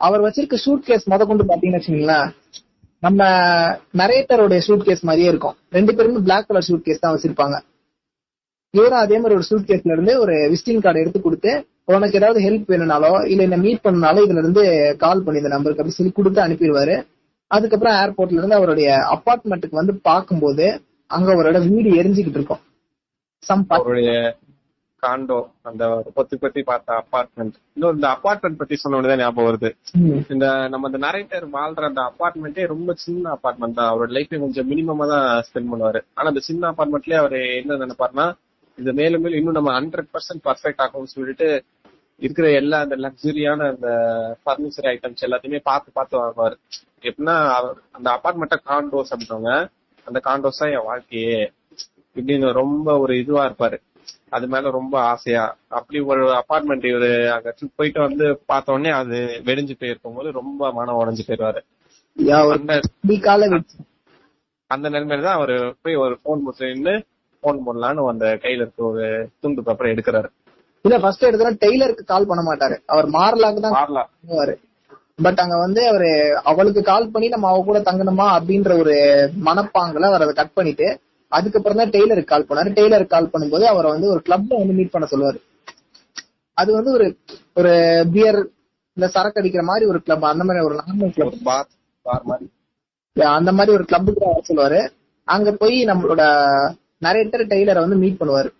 அவர் 0.00 0.24
வச்சிருக்க 0.26 0.56
ஷூட் 0.64 0.86
கேஸ் 0.88 1.10
முத 1.12 1.26
கொண்டு 1.30 1.44
பாத்தீங்கன்னு 1.50 1.80
வச்சுங்களேன் 1.80 2.28
நம்ம 3.02 3.22
நரேட்டருடைய 4.00 4.60
ஷூட் 4.66 4.86
கேஸ் 4.88 5.04
மாதிரியே 5.08 5.28
இருக்கும். 5.32 5.56
ரெண்டு 5.76 5.92
பேருமே 5.96 6.20
பிளாக் 6.26 6.48
கலர் 6.48 6.66
ஷூட் 6.68 6.86
கேஸ் 6.86 7.02
தான் 7.04 7.14
வச்சிருப்பாங்க. 7.14 7.56
இவரும் 8.74 9.02
அதே 9.04 9.16
மாதிரி 9.22 9.36
ஒரு 9.38 9.46
ஷூட் 9.48 9.66
கேஸ்ல 9.70 9.94
இருந்து 9.96 10.12
ஒரு 10.20 10.34
விசிட்டிங் 10.52 10.84
கார்டு 10.84 11.00
எடுத்து 11.02 11.20
கொடுத்து 11.20 11.52
உனக்கு 11.92 12.18
ஏதாவது 12.20 12.40
ஹெல்ப் 12.44 12.70
வேணும்னாலோ 12.72 13.10
இல்ல 13.30 13.42
என்ன 13.48 13.56
மீட் 13.64 13.82
பண்ணனாலோ 13.86 14.20
இதுல 14.26 14.42
இருந்து 14.44 14.62
கால் 15.02 15.22
பண்ணி 15.24 15.40
இந்த 15.42 15.52
நம்பருக்கு 15.54 15.82
அப்படி 15.82 15.98
சொல்லி 15.98 16.12
கொடுத்து 16.12 16.40
அனுப்பிடுவாரு. 16.44 16.94
அதுக்கப்புறம் 17.50 17.96
ஏர்போர்ட்ல 18.02 18.40
இருந்து 18.40 18.58
அவருடைய 18.60 18.88
அப்பார்ட்மெண்ட்டுக்கு 19.14 19.80
வந்து 19.80 19.94
பார்க்கும்போது 20.10 20.66
அங்க 21.16 21.28
அவரோட 21.34 21.58
வீடு 21.70 21.88
எரிஞ்சுக்கிட்டு 22.00 22.40
இருக்கும். 22.40 22.62
சம் 23.48 23.64
அவருடைய 23.76 24.12
காண்டோ 25.02 25.38
அந்த 25.68 25.84
பொத்தி 26.16 26.36
பொத்தி 26.42 26.60
பார்த்த 26.68 26.98
அபார்ட்மெண்ட் 27.02 27.56
இன்னும் 27.74 27.94
இந்த 27.96 28.06
அபார்ட்மெண்ட் 28.16 28.58
பத்தி 28.60 28.74
சொன்ன 28.82 28.98
உடனே 29.00 29.16
ஞாபகம் 29.20 29.48
வருது. 29.48 29.70
இந்த 30.34 30.46
நம்ம 30.72 30.88
இந்த 30.90 31.00
நரேட்டர் 31.06 31.46
வாழ்ற 31.56 31.88
அந்த 31.90 32.02
அபார்ட்மெண்ட்டே 32.10 32.66
ரொம்ப 32.74 32.94
சின்ன 33.04 33.24
அபார்ட்மெண்ட் 33.36 33.78
தான். 33.78 33.90
அவரோட 33.92 34.10
லைஃப் 34.16 34.34
கொஞ்சம் 34.44 34.70
மினிமமா 34.72 35.06
தான் 35.14 35.26
ஸ்பெண்ட் 35.48 35.70
பண்ணுவாரு. 35.72 36.02
ஆனா 36.16 36.26
அந்த 36.32 36.42
சின்ன 36.48 36.70
அபார்ட்மெண்ட்லயே 36.72 37.20
அவர் 37.22 37.36
என்ன 37.60 37.80
நினைப்பாருன்னா 37.84 38.26
இது 38.78 38.92
மேலும் 39.00 39.22
மேலும் 39.24 39.40
இன்னும் 39.40 39.58
நம்ம 39.58 39.72
ஹண்ட்ரட் 39.78 40.10
பர்சன்ட் 40.14 40.44
பர்ஃபெக்ட் 40.48 40.82
ஆகும்னு 40.84 41.14
சொல்லிட்டு 41.16 41.48
இருக்கிற 42.22 42.46
எல்லா 42.60 42.78
அந்த 42.84 42.96
லக்ஸுரியான 43.04 43.66
அந்த 43.72 43.88
பர்னிச்சர் 44.46 44.90
ஐட்டம்ஸ் 44.94 45.24
எல்லாத்தையுமே 45.26 45.60
பார்த்து 45.70 45.96
பார்த்து 45.98 46.20
வாங்குவாரு. 46.20 46.56
எப்படின்னா 47.08 47.36
அந்த 47.96 48.08
அபார்ட்மெண்ட்டை 48.16 48.58
காண்டோஸ் 48.70 49.12
அப்படின்னவங்க 49.14 49.52
அந்த 50.06 50.18
காண்டோஸ் 50.26 50.58
தான் 50.58 50.70
என் 50.70 50.88
வாழ்க்கையே. 50.90 51.40
இப்படின்னு 52.16 52.52
ரொம்ப 52.52 52.98
ஒரு 52.98 53.12
இதுவா 53.18 53.42
இருப்பாரு. 53.48 53.76
அது 54.36 54.46
மேல 54.48 54.70
ரொம்ப 54.70 54.94
ஆசையா. 55.12 55.44
அப்படி 55.78 56.00
ஒரு 56.00 56.22
அபார்ட்மெண்ட் 56.40 56.84
இவரு 56.90 57.10
அங்க 57.34 57.54
trip 57.58 57.70
போயிட்டு 57.76 58.00
வந்து 58.00 58.26
பார்த்த 58.46 58.72
உடனே 58.72 58.90
அது 58.90 59.16
வெடிஞ்சு 59.48 59.74
போயிருக்கும் 59.80 60.14
போது 60.14 60.30
ரொம்ப 60.40 60.72
மனம் 60.72 60.98
உடைஞ்சு 61.00 61.24
போயிருவாரு. 61.28 61.60
அந்த 62.56 62.80
கால 63.28 63.48
வச்சு. 63.54 63.76
அந்த 64.70 64.86
நிலைமையில 64.90 65.26
தான் 65.26 65.38
அவரு 65.38 65.56
போய் 65.82 65.94
ஒரு 65.94 66.14
போன் 66.22 66.44
போட்டு 66.44 66.70
நின்று 66.72 66.94
போன் 67.44 67.64
போடலான்னு 67.66 68.08
அந்த 68.12 68.26
கையில 68.42 68.64
இருக்க 68.64 68.82
ஒரு 68.84 69.06
துண்டு 69.40 69.62
பேப்பரை 69.66 69.90
எடுக்கிறாரு. 69.94 70.28
இல்ல 70.84 70.96
ஃபர்ஸ்ட் 70.98 71.28
எடுத்தா 71.28 71.50
டெய்லருக்கு 71.64 72.04
கால் 72.04 72.28
பண்ண 72.30 72.42
மாட்டாரு. 72.42 72.76
அவர் 72.86 73.08
மாறலாக்கு 73.18 73.60
தான் 73.60 73.76
பண்ணுவாரு. 73.76 74.54
பட் 75.18 75.38
அங்க 75.38 75.56
வந்து 75.58 75.80
அவரு 75.88 76.10
அவளுக்கு 76.42 76.82
கால் 76.82 77.10
பண்ணி 77.10 77.28
நம்ம 77.28 77.48
அவ 77.48 77.62
கூட 77.64 77.78
தங்கணுமா 77.78 78.26
அப்படின்ற 78.36 78.78
ஒரு 78.78 78.94
மனப்பாங்குல 79.44 80.08
அவர் 80.10 80.24
அதை 80.24 80.34
கட் 80.34 80.52
பண்ணிட்டு 80.52 80.86
அதுக்கப்புறம் 81.32 81.78
தான் 81.78 81.90
டெய்லருக்கு 81.90 82.24
கால் 82.24 82.46
பண்ணாரு. 82.48 82.70
டெய்லருக்கு 82.78 83.06
கால் 83.06 83.30
பண்ணும்போது 83.32 83.62
அவரை 83.62 83.90
வந்து 83.90 84.08
ஒரு 84.08 84.22
கிளப்ல 84.28 84.58
வந்து 84.58 84.78
மீட் 84.78 84.90
பண்ண 84.90 85.06
சொல்லுவாரு. 85.10 85.38
அது 86.56 86.72
வந்து 86.72 86.92
ஒரு 86.92 87.06
ஒரு 87.54 87.72
பியர் 88.12 88.40
இந்த 88.96 89.06
சரக்கு 89.08 89.40
அடிக்கிற 89.40 89.62
மாதிரி 89.64 89.84
ஒரு 89.86 90.02
கிளப் 90.02 90.24
அந்த 90.24 90.44
மாதிரி 90.44 90.64
ஒரு 90.64 90.74
நார்மல் 90.80 91.12
கிளப் 91.12 91.38
பார் 91.44 91.68
பார் 92.02 92.22
மாதிரி. 92.24 92.50
அந்த 93.16 93.52
மாதிரி 93.52 93.76
ஒரு 93.76 93.84
கிளப்புக்கு 93.84 94.26
வர 94.26 94.40
சொல்லுவாரு. 94.48 94.80
அங்க 95.28 95.52
போய் 95.52 95.84
நம்மளோட 95.84 96.22
நரேட்டர் 97.02 97.44
டெய்லரை 97.52 97.80
வந்து 97.84 97.96
மீட் 97.96 98.20
பண்ணுவாரு. 98.20 98.50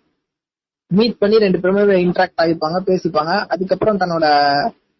மீட் 0.91 1.17
பண்ணி 1.17 1.37
ரெண்டு 1.37 1.59
பேருமே 1.59 2.05
இன்டராக்ட் 2.05 2.41
ஆகிப்பாங்க 2.41 2.79
பேசிப்பாங்க. 2.89 3.33
அதுக்கப்புறம் 3.47 3.97
தன்னோட 3.97 4.25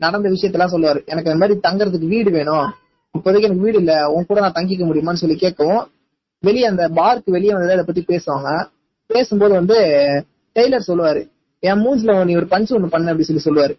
நடந்த 0.05 0.29
விஷயத்தெல்லாம் 0.35 0.73
சொல்லுவாரு. 0.73 1.01
எனக்கு 1.11 1.31
இந்த 1.31 1.41
மாதிரி 1.41 1.55
தங்கறதுக்கு 1.67 2.13
வீடு 2.13 2.29
வேணும். 2.37 2.67
இப்போதைக்கு 3.15 3.47
எனக்கு 3.47 3.65
வீடு 3.65 3.79
இல்ல. 3.83 3.93
உன் 4.13 4.29
கூட 4.29 4.39
நான் 4.43 4.57
தங்கிக்க 4.59 4.83
முடியுமான்னு 4.89 5.21
சொல்லி 5.23 5.37
கேட்கவும் 5.43 5.83
வெளியே 6.43 6.65
அந்த 6.71 6.85
பார்க்கு 6.99 7.35
வெளியே 7.35 7.53
வந்து 7.57 7.75
இதை 7.75 7.85
பத்தி 7.89 8.03
பேசுவாங்க. 8.13 8.49
பேசும்போது 9.09 9.53
வந்து 9.59 9.77
டெய்லர் 10.55 10.87
சொல்லுவாரு 10.87 11.21
என் 11.63 11.81
மூஞ்சில 11.83 12.11
நீ 12.29 12.33
ஒரு 12.35 12.47
பஞ்சு 12.53 12.71
ஒண்ணு 12.75 12.93
பண்ண 12.93 13.11
அப்படி 13.11 13.27
சொல்லி 13.27 13.43
சொல்லுவாரு. 13.47 13.75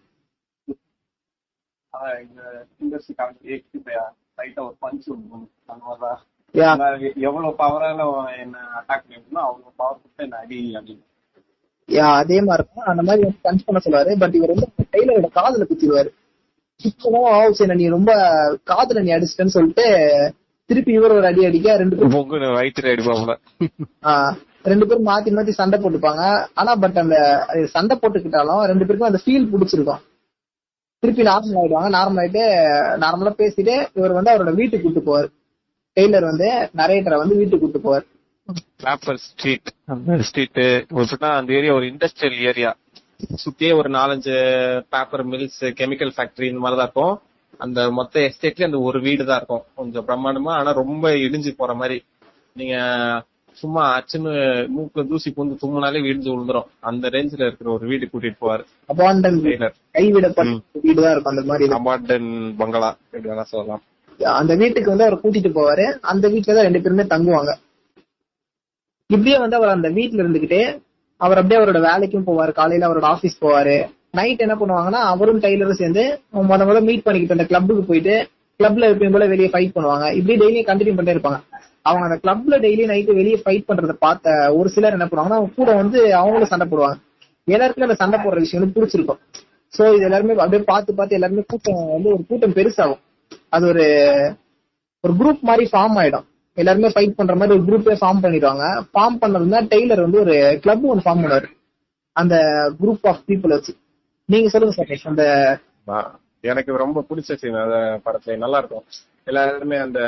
எவ்வளவு 7.26 7.52
பவரால 7.60 8.00
என்ன 8.42 8.56
அட்டாக் 8.78 9.04
பண்ணிருந்தோ 9.04 9.40
அவ்வளவு 9.48 9.72
பவர் 9.80 9.98
கொடுத்து 10.00 10.24
என்ன 10.26 10.38
அடி 10.44 10.58
அப்படின்னு. 10.78 11.04
யா 11.88 12.06
அதே 12.20 12.38
மாதிரி 12.48 12.54
இருக்கும். 12.58 12.88
அந்த 12.92 13.02
மாதிரி 13.08 13.22
பஞ்ச் 13.44 13.66
பண்ண 13.66 13.80
சொல்லுவாரு. 13.84 14.12
பட் 14.22 14.36
இவர் 14.38 14.52
வந்து 14.54 14.68
டெய்லரோட 14.94 15.30
காதுல 15.40 15.66
குத்திடுவாரு. 15.70 16.10
குத்தவும் 16.80 17.58
சரி 17.58 17.74
நீ 17.80 17.86
ரொம்ப 17.96 18.12
காதுல 18.70 19.02
நீ 19.04 19.12
அடிச்சிட்டேன்னு 19.16 19.56
சொல்லிட்டு 19.56 19.86
திருப்பி 20.70 20.92
இவர் 20.98 21.14
ஒரு 21.18 21.26
அடி 21.28 21.42
அடிக்க 21.48 21.76
ரெண்டு 21.82 21.96
பேரும் 21.96 22.56
வயிற்று 22.58 22.92
அடிப்பாப்புல 22.92 23.34
ஆஹ் 24.10 24.34
ரெண்டு 24.70 24.86
பேரும் 24.88 25.08
மாத்தி 25.08 25.30
மாத்தி 25.36 25.52
சண்டை 25.58 25.78
போட்டுப்பாங்க. 25.80 26.22
ஆனா 26.60 26.72
பட் 26.82 26.98
அந்த 27.02 27.16
சண்டை 27.74 27.94
போட்டுக்கிட்டாலும் 28.02 28.62
ரெண்டு 28.70 28.86
பேருக்கும் 28.86 29.10
அந்த 29.10 29.20
ஃபீல் 29.24 29.50
பிடிச்சிருக்கும். 29.52 30.02
திருப்பி 31.02 31.22
நார்மல் 31.30 31.58
ஆயிடுவாங்க. 31.60 31.90
நார்மல் 31.96 32.20
ஆயிட்டு 32.22 32.44
நார்மலா 33.04 33.32
பேசிட்டு 33.42 33.74
இவர் 33.98 34.16
வந்து 34.18 34.32
அவரோட 34.32 34.52
வீட்டுக்கு 34.60 34.86
கூட்டு 34.86 35.02
போவார். 35.08 35.28
டெய்லர் 35.96 36.28
வந்து 36.30 36.48
நரேட்டரை 36.80 37.18
வந்து 37.22 37.38
வீட்டுக்கு 37.40 37.64
கூட்டு 37.64 37.82
போவார். 37.86 38.06
கிளாப்பர் 38.80 39.20
ஸ்ட்ரீட் 39.26 39.68
ஸ்ட்ரீட் 40.30 40.62
அந்த 41.38 41.52
ஏரியா 41.58 41.74
ஒரு 41.74 41.86
இண்டஸ்ட்ரியல் 41.92 42.40
ஏரியா 42.50 42.70
சுத்தியே 43.44 43.76
ஒரு 43.76 43.88
நாலஞ்சு 43.90 44.34
பேப்பர் 44.88 45.24
மில்ஸ் 45.26 45.62
கெமிக்கல் 45.80 46.12
ஃபேக்டரி 46.16 46.46
இந்த 46.48 46.60
மாதிரி 46.60 46.78
தான் 46.80 46.88
இருக்கும். 46.88 47.14
அந்த 47.58 47.90
மொத்த 47.90 48.20
எஸ்டேட்லயே 48.20 48.68
அந்த 48.68 48.80
ஒரு 48.80 49.00
வீடு 49.00 49.24
தான் 49.24 49.36
இருக்கும். 49.36 49.64
கொஞ்சம் 49.74 50.06
பிரம்மாண்டமா 50.08 50.52
ஆனா 50.60 50.70
ரொம்ப 50.72 51.10
இடிஞ்சு 51.10 51.50
போற 51.56 51.74
மாதிரி. 51.74 51.98
நீங்க 52.52 52.76
சும்மா 53.56 53.82
அச்சுன்னு 53.96 54.32
மூக்குல 54.76 55.02
தூசி 55.08 55.30
பூந்து 55.30 55.60
தும்முனாலே 55.62 56.00
விழுந்து 56.02 56.30
விழுந்துரும் 56.32 56.68
அந்த 56.80 57.08
ரேஞ்சில 57.08 57.46
இருக்கிற 57.46 57.70
ஒரு 57.70 57.86
வீடு 57.86 58.08
கூட்டிட்டு 58.12 58.40
போவாரு. 58.40 58.64
அபாண்டன் 58.88 59.38
கைவிடப்பட்ட 59.96 60.80
வீடு 60.86 61.02
தான் 61.02 61.12
இருக்கும் 61.12 61.34
அந்த 61.34 61.44
மாதிரி. 61.50 61.64
இது. 61.64 61.76
அபார்டன் 61.80 62.30
பங்களா 62.60 62.90
எப்படி 63.12 63.30
வேணா 63.30 63.42
சொல்லலாம். 63.42 63.82
அந்த 64.20 64.54
வீட்டுக்கு 64.54 64.90
வந்து 64.90 65.06
அவர் 65.06 65.22
கூட்டிட்டு 65.22 65.52
போவாரு. 65.58 65.86
அந்த 66.00 66.28
வீட்டுல 66.28 66.56
தான் 66.56 66.66
ரெண்டு 66.68 66.82
பேருமே 66.82 67.04
தங்குவாங்க. 67.14 67.52
இப்படியே 69.10 69.38
வந்து 69.38 69.56
அவர் 69.56 69.76
அந்த 69.76 69.88
வீட்டுல 69.88 70.22
இருந்துகிட்டே 70.24 70.62
அவர் 71.24 71.40
அப்படியே 71.40 71.58
அவரோட 71.60 71.80
வேலைக்கும் 71.88 72.26
போவாரு 72.28 72.52
காலையில 72.60 72.86
அவரோட 72.88 73.06
ஆபீஸ் 73.14 73.42
போவாரு. 73.44 73.76
நைட் 74.18 74.44
என்ன 74.46 74.54
பண்ணுவாங்கன்னா 74.60 75.00
அவரும் 75.12 75.42
டெய்லரும் 75.44 75.80
சேர்ந்து 75.80 76.02
முத 76.50 76.64
முத 76.70 76.80
மீட் 76.88 77.04
பண்ணிக்கிட்டு 77.06 77.36
அந்த 77.36 77.46
கிளப்புக்கு 77.50 77.84
போயிட்டு 77.90 78.14
கிளப்ல 78.60 78.90
எப்பயும் 78.92 79.14
போல 79.14 79.26
வெளியே 79.32 79.48
ஃபைட் 79.52 79.74
பண்ணுவாங்க. 79.76 80.06
இப்படி 80.18 80.34
டெய்லியும் 80.42 80.68
கண்டினியூ 80.68 80.94
பண்ணிட்டே 80.96 81.14
இருப்பாங்க. 81.16 81.38
அவங்க 81.88 82.04
அந்த 82.08 82.18
கிளப்ல 82.24 82.58
டெய்லி 82.64 82.84
நைட்டு 82.90 83.16
வெளியே 83.20 83.38
ஃபைட் 83.40 83.66
பண்றத 83.70 83.94
பார்த்த 84.04 84.36
ஒரு 84.58 84.68
சிலர் 84.74 84.96
என்ன 84.98 85.06
பண்ணுவாங்கன்னா 85.08 85.38
அவங்க 85.38 85.56
கூட 85.60 85.70
வந்து 85.80 85.98
அவங்களும் 86.20 86.52
சண்டை 86.52 86.66
போடுவாங்க. 86.68 86.98
எல்லாருக்குமே 87.54 87.88
அந்த 87.88 87.98
சண்டை 88.02 88.18
போடுற 88.20 88.38
விஷயம் 88.44 88.62
வந்து 88.62 88.76
பிடிச்சிருக்கும். 88.76 89.20
சோ 89.72 89.82
இது 89.96 90.06
எல்லாருமே 90.08 90.36
அப்படியே 90.42 90.62
பார்த்து 90.72 90.98
பார்த்து 90.98 91.18
எல்லாருமே 91.18 91.44
கூட்டம் 91.52 91.82
வந்து 91.96 92.10
ஒரு 92.14 92.22
கூட்டம் 92.30 92.56
பெருசாகும். 92.58 93.02
அது 93.54 93.64
ஒரு 93.72 93.84
ஒரு 95.04 95.14
குரூப் 95.20 95.42
மாதிரி 95.48 95.64
ஃபார்ம் 95.72 95.98
ஆயிடும். 96.02 96.26
எல்லாருமே 96.56 96.88
ஃபைட் 96.88 97.18
பண்ற 97.18 97.34
மாதிரி 97.36 97.58
ஒரு 97.58 97.64
குரூப்பே 97.68 97.94
ஃபார்ம் 98.02 98.22
பண்ணிடுவாங்க. 98.24 98.64
ஃபார்ம் 98.94 99.16
பண்ணதுன்னா 99.22 99.60
டெய்லர் 99.72 100.00
வந்து 100.00 100.20
ஒரு 100.20 100.58
கிளப் 100.62 100.84
ஒன்று 100.84 101.04
ஃபார்ம் 101.04 101.22
பண்ணுவாரு. 101.22 101.48
அந்த 102.12 102.36
குரூப் 102.80 103.06
ஆஃப் 103.10 103.22
பீப்புள் 103.26 103.54
வச்சு. 103.54 103.72
நீங்க 104.24 104.48
சொல்லுங்க 104.48 104.74
சதீஷ் 104.82 105.08
அந்த 105.12 105.24
எனக்கு 106.40 106.76
ரொம்ப 106.76 107.04
பிடிச்ச 107.08 107.34
சீன் 107.34 107.62
அந்த 107.64 108.00
படத்துல 108.04 108.36
நல்லா 108.36 108.58
இருக்கும். 108.58 108.84
எல்லாருமே 109.24 109.76
அந்த 109.76 110.00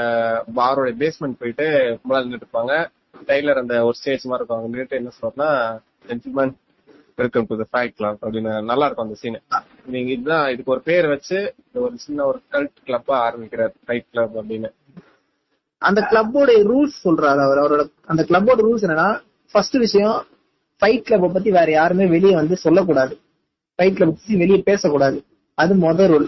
பாரோட 0.56 0.90
பேஸ்மெண்ட் 1.02 1.40
போயிட்டு 1.40 1.66
கும்பலா 2.00 2.20
நின்றுட்டு 2.22 2.46
இருப்பாங்க. 2.46 2.74
டெய்லர் 3.26 3.60
அந்த 3.62 3.84
ஒரு 3.84 3.94
ஸ்டேஜ் 3.94 4.24
மாதிரி 4.24 4.44
இருக்கும். 4.44 4.58
அவங்க 4.58 4.70
நின்றுட்டு 4.72 4.98
என்ன 5.00 5.10
சொல்றோம்னா 5.20 5.50
gentlemen 6.08 6.54
welcome 7.14 7.46
to 7.48 7.62
the 7.62 7.66
Fight 7.72 7.94
Club 7.98 8.24
அப்படின்னு 8.24 8.54
நல்லா 8.70 8.84
இருக்கும் 8.84 9.06
அந்த 9.06 9.18
சீன் 9.18 9.42
நீங்க 9.86 10.10
இதுதான் 10.12 10.50
இதுக்கு 10.52 10.72
ஒரு 10.72 10.80
பேர் 10.80 11.06
வச்சு 11.08 11.54
ஒரு 11.72 11.94
சின்ன 11.96 12.24
ஒரு 12.24 12.40
கல்ட் 12.52 12.82
கிளப்பா 12.86 13.16
ஆரம்பிக்கிறார் 13.26 13.72
ஃபைட் 13.86 14.10
கிளப் 14.10 14.38
அப்படின்னு. 14.38 14.70
அந்த 15.82 16.00
கிளப்போட 16.10 16.50
ரூல்ஸ் 16.70 16.96
சொல்றாரு 17.04 17.40
அவர். 17.46 17.60
அவரோட 17.62 17.82
அந்த 18.06 18.22
கிளப்போட 18.28 18.58
ரூல்ஸ் 18.66 18.84
என்னன்னா 18.86 19.08
ஃபர்ஸ்ட் 19.54 19.76
விஷயம் 19.84 20.16
ஃபைட் 20.82 21.06
கிளப்பை 21.08 21.28
பத்தி 21.32 21.50
வேற 21.50 21.70
யாருமே 21.70 22.06
வெளியே 22.06 22.34
வந்து 22.34 22.56
சொல்லக்கூடாது. 22.56 23.14
ஃபைட் 23.78 23.98
கிளப் 23.98 24.16
பத்தி 24.16 24.36
வெளியே 24.36 24.60
பேசக்கூடாது. 24.70 25.18
அது 25.54 25.74
மொதல் 25.74 26.10
ரூல் 26.12 26.26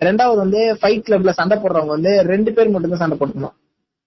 ரெண்டாவது 0.00 0.36
வந்து 0.36 0.60
ஃபைட் 0.80 1.04
கிளப்ல 1.08 1.32
சண்டை 1.40 1.56
போடுறவங்க 1.58 1.94
வந்து 1.96 2.12
ரெண்டு 2.32 2.50
பேர் 2.52 2.72
மட்டும் 2.74 2.92
தான் 2.94 3.02
சண்டை 3.02 3.16
போடணும் 3.20 3.54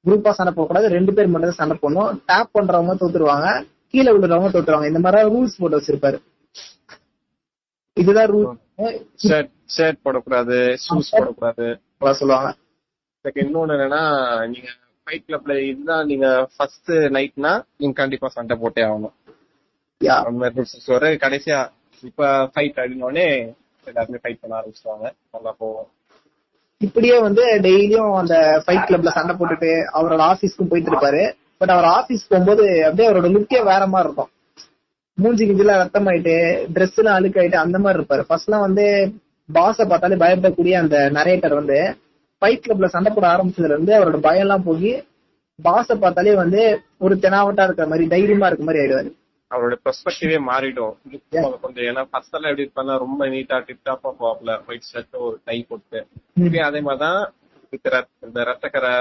குரூப்பா 0.05 0.31
சண்டை 0.37 0.51
போடக்கூடாது 0.55 0.87
ரெண்டு 0.97 1.13
பேர் 1.13 1.31
மட்டும் 1.33 1.51
தான் 1.51 1.59
சண்டை 1.61 1.75
போடணும். 1.81 2.11
டேப் 2.29 2.53
பண்றவங்க 2.57 2.93
தோத்துருவாங்க 3.01 3.47
கீழே 3.91 4.11
விழுறவங்க 4.11 4.49
தோத்துருவாங்க. 4.55 4.87
இந்த 4.91 4.99
மாதிரி 4.99 5.29
ரூல்ஸ் 5.33 5.57
போட்டு 5.57 5.79
வச்சிருப்பாரு. 5.79 6.17
இதுதான் 7.93 8.29
ரூல் 8.33 8.47
ஷர்ட் 9.27 9.51
ஷர்ட் 9.75 9.99
போடக்கூடாது 10.05 10.57
ஷூஸ் 10.85 11.11
போடக்கூடாது. 11.15 11.67
சொல்லுவாங்க. 12.21 12.49
எனக்கு 13.25 13.41
இன்னொன்னு 13.41 13.75
என்னன்னா 13.75 14.01
நீங்க 14.47 14.69
ஃபைட் 15.03 15.25
கிளப்ல 15.27 15.53
இதுதான் 15.67 16.05
நீங்க 16.05 16.27
ஃபர்ஸ்ட் 16.55 16.91
நைட்னா 17.15 17.51
நீங்க 17.77 17.95
கண்டிப்பா 18.01 18.27
சண்டை 18.27 18.55
போட்டே 18.61 18.81
ஆகணும். 18.81 19.15
வர 20.87 21.11
கடைசியா 21.23 21.59
இப்ப 22.03 22.23
ஃபைட் 22.53 22.79
அப்படின்னோடனே 22.81 23.27
எல்லாருமே 23.85 24.19
ஃபைட் 24.23 24.41
பண்ண 24.41 24.53
ஆரம்பிச்சிட்டாங்க 24.59 25.05
நல்லா 25.31 25.55
போவோம் 25.57 25.87
இப்படியே 26.81 27.19
வந்து 27.19 27.43
டெய்லியும் 27.67 28.13
அந்த 28.13 28.63
ஃபைட் 28.65 28.87
கிளப்ல 28.87 29.09
சண்டை 29.09 29.35
போட்டுட்டு 29.35 29.71
அவரோட 29.97 30.21
ஆபீஸ்க்கும் 30.31 30.71
போயிட்டு 30.71 30.91
இருப்பாரு. 30.91 31.23
பட் 31.57 31.69
அவர் 31.69 31.87
ஆபீஸ் 31.97 32.27
போகும்போது 32.27 32.65
அப்படியே 32.85 33.07
அவரோட 33.09 33.29
லுக்கே 33.35 33.59
வேற 33.63 33.87
மாதிரி 33.87 34.07
இருக்கும். 34.09 34.31
மூஞ்சி 35.17 35.45
கிஞ்சில 35.45 35.77
ரத்தம் 35.77 36.07
ஆயிட்டு 36.07 36.35
ட்ரெஸ் 36.73 36.99
எல்லாம் 37.01 37.17
அழுக்காயிட்டு 37.19 37.55
அந்த 37.55 37.79
மாதிரி 37.79 37.99
இருப்பாரு. 37.99 38.23
ஃபர்ஸ்ட்லாம் 38.29 38.65
வந்து 38.67 38.85
பாஸ 39.49 39.87
பார்த்தாலே 39.87 40.19
பயப்படக்கூடிய 40.23 40.75
அந்த 40.83 40.97
நரேட்டர் 41.17 41.53
வந்து 41.53 41.79
ஃபைட் 42.41 42.65
கிளப்ல 42.65 42.85
சண்டை 42.85 43.11
போட 43.13 43.27
ஆரம்பிச்சதுல 43.33 43.75
இருந்து 43.75 43.93
அவரோட 43.97 44.17
பயம் 44.25 44.45
எல்லாம் 44.45 44.63
போய் 44.63 44.91
பாஸ 45.59 45.95
பார்த்தாலே 45.99 46.35
வந்து 46.35 46.59
ஒரு 46.97 47.15
தெனாவட்டா 47.15 47.63
இருக்கிற 47.67 47.87
மாதிரி 47.87 48.05
தைரியமா 48.07 48.47
இருக்க 48.47 48.65
மாதிரி 48.65 48.81
ஆயிடுவாரு. 48.83 49.09
அவரோட 49.51 49.75
பெர்ஸ்பெக்டிவே 49.85 50.37
மாறிடும். 50.49 50.93
கொஞ்சம் 51.61 51.85
ஏன்னா 51.89 52.03
ஃபர்ஸ்ட் 52.11 52.35
எல்லாம் 52.37 52.51
எப்படி 52.51 52.65
இருப்பாங்க 52.65 52.97
ரொம்ப 53.05 53.27
நீட்டா 53.27 53.57
டிப் 53.67 53.85
டாப்பா 53.89 54.09
போவாப்ல 54.19 54.53
ஒயிட் 54.67 54.89
ஷர்ட் 54.91 55.17
ஒரு 55.27 55.35
டை 55.45 55.57
போட்டு. 55.69 55.99
இப்பயும் 56.39 56.67
அதே 56.69 56.81
மாதிரிதான் 56.81 57.21
இந்த 58.25 58.43
ரத்தக்கரை 58.49 58.93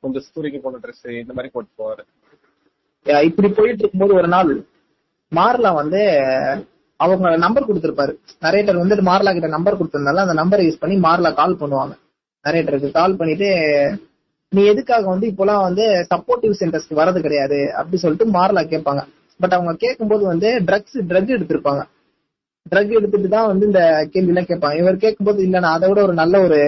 கொஞ்சம் 0.00 0.24
ஸ்தூரிக்கு 0.26 0.60
போன 0.60 0.80
ட்ரெஸ் 0.82 1.06
இந்த 1.22 1.32
மாதிரி 1.32 1.52
போட்டு 1.56 1.72
போவாரு. 1.80 2.04
இப்படி 3.28 3.48
போயிட்டு 3.48 3.82
இருக்கும்போது 3.82 4.14
ஒரு 4.14 4.28
நாள் 4.28 4.52
மார்லா 5.32 5.70
வந்து 5.80 6.00
அவங்க 7.00 7.36
நம்பர் 7.36 7.68
கொடுத்திருப்பாரு. 7.68 8.12
நரேட்டர் 8.44 8.82
வந்து 8.82 9.10
மார்லா 9.10 9.32
கிட்ட 9.32 9.48
நம்பர் 9.56 9.78
கொடுத்திருந்தால 9.80 10.24
அந்த 10.26 10.36
நம்பரை 10.42 10.62
யூஸ் 10.68 10.82
பண்ணி 10.84 10.96
மார்லா 11.08 11.32
கால் 11.40 11.60
பண்ணுவாங்க. 11.62 11.94
நரேட்டருக்கு 12.44 12.90
கால் 12.90 13.16
பண்ணிட்டு 13.16 13.48
நீ 14.52 14.62
எதுக்காக 14.72 15.04
வந்து 15.12 15.26
இப்போலாம் 15.32 15.64
வந்து 15.66 15.84
சப்போர்ட்டிவ் 16.10 16.52
சென்டர்ஸ்க்கு 16.60 17.00
வரது 17.00 17.20
கிடையாது? 17.20 17.58
அப்படி 17.78 17.96
சொல்லிட்டு 17.96 18.26
மார்லா 18.36 18.62
கேட்பாங்க. 18.72 19.02
பட் 19.40 19.54
அவங்க 19.56 19.72
கேட்கும்போது 19.74 20.24
வந்து 20.32 20.48
ட்ரக்ஸ் 20.68 20.98
ட்ரக் 21.10 21.34
எடுத்திருப்பாங்க. 21.36 21.82
ட்ரக் 22.72 22.92
எடுத்துட்டு 22.98 23.28
தான் 23.28 23.48
வந்து 23.52 23.64
இந்த 23.66 23.80
கேள்விலாம் 24.12 24.50
கேட்பாங்க. 24.50 24.76
இவர் 24.82 25.02
கேட்கும்போது 25.04 25.40
இல்ல 25.42 25.56
நான் 25.60 25.76
அதை 25.78 25.88
விட 25.88 26.02
ஒரு 26.02 26.14
நல்ல 26.22 26.34
ஒரு 26.40 26.58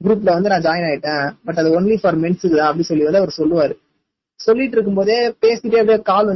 குரூப்ல 0.00 0.30
வந்து 0.36 0.50
நான் 0.52 0.64
ஜாயின் 0.66 0.88
ஆயிட்டேன். 0.88 1.26
பட் 1.44 1.60
அது 1.60 1.68
ஒன்லி 1.78 1.96
ஃபார் 2.00 2.18
மென்ஸுக்கு 2.24 2.56
தான் 2.56 2.70
அப்படி 2.70 2.88
சொல்லி 2.90 3.06
வந்து 3.08 3.22
அவர் 3.22 3.38
சொல்லுவாரு. 3.40 3.74
சொல்லிட்டு 4.40 4.76
இருக்கும்போதே 4.76 5.18
பேசிட்டே 5.42 5.78
அப்படியே 5.82 6.00
கால் 6.10 6.30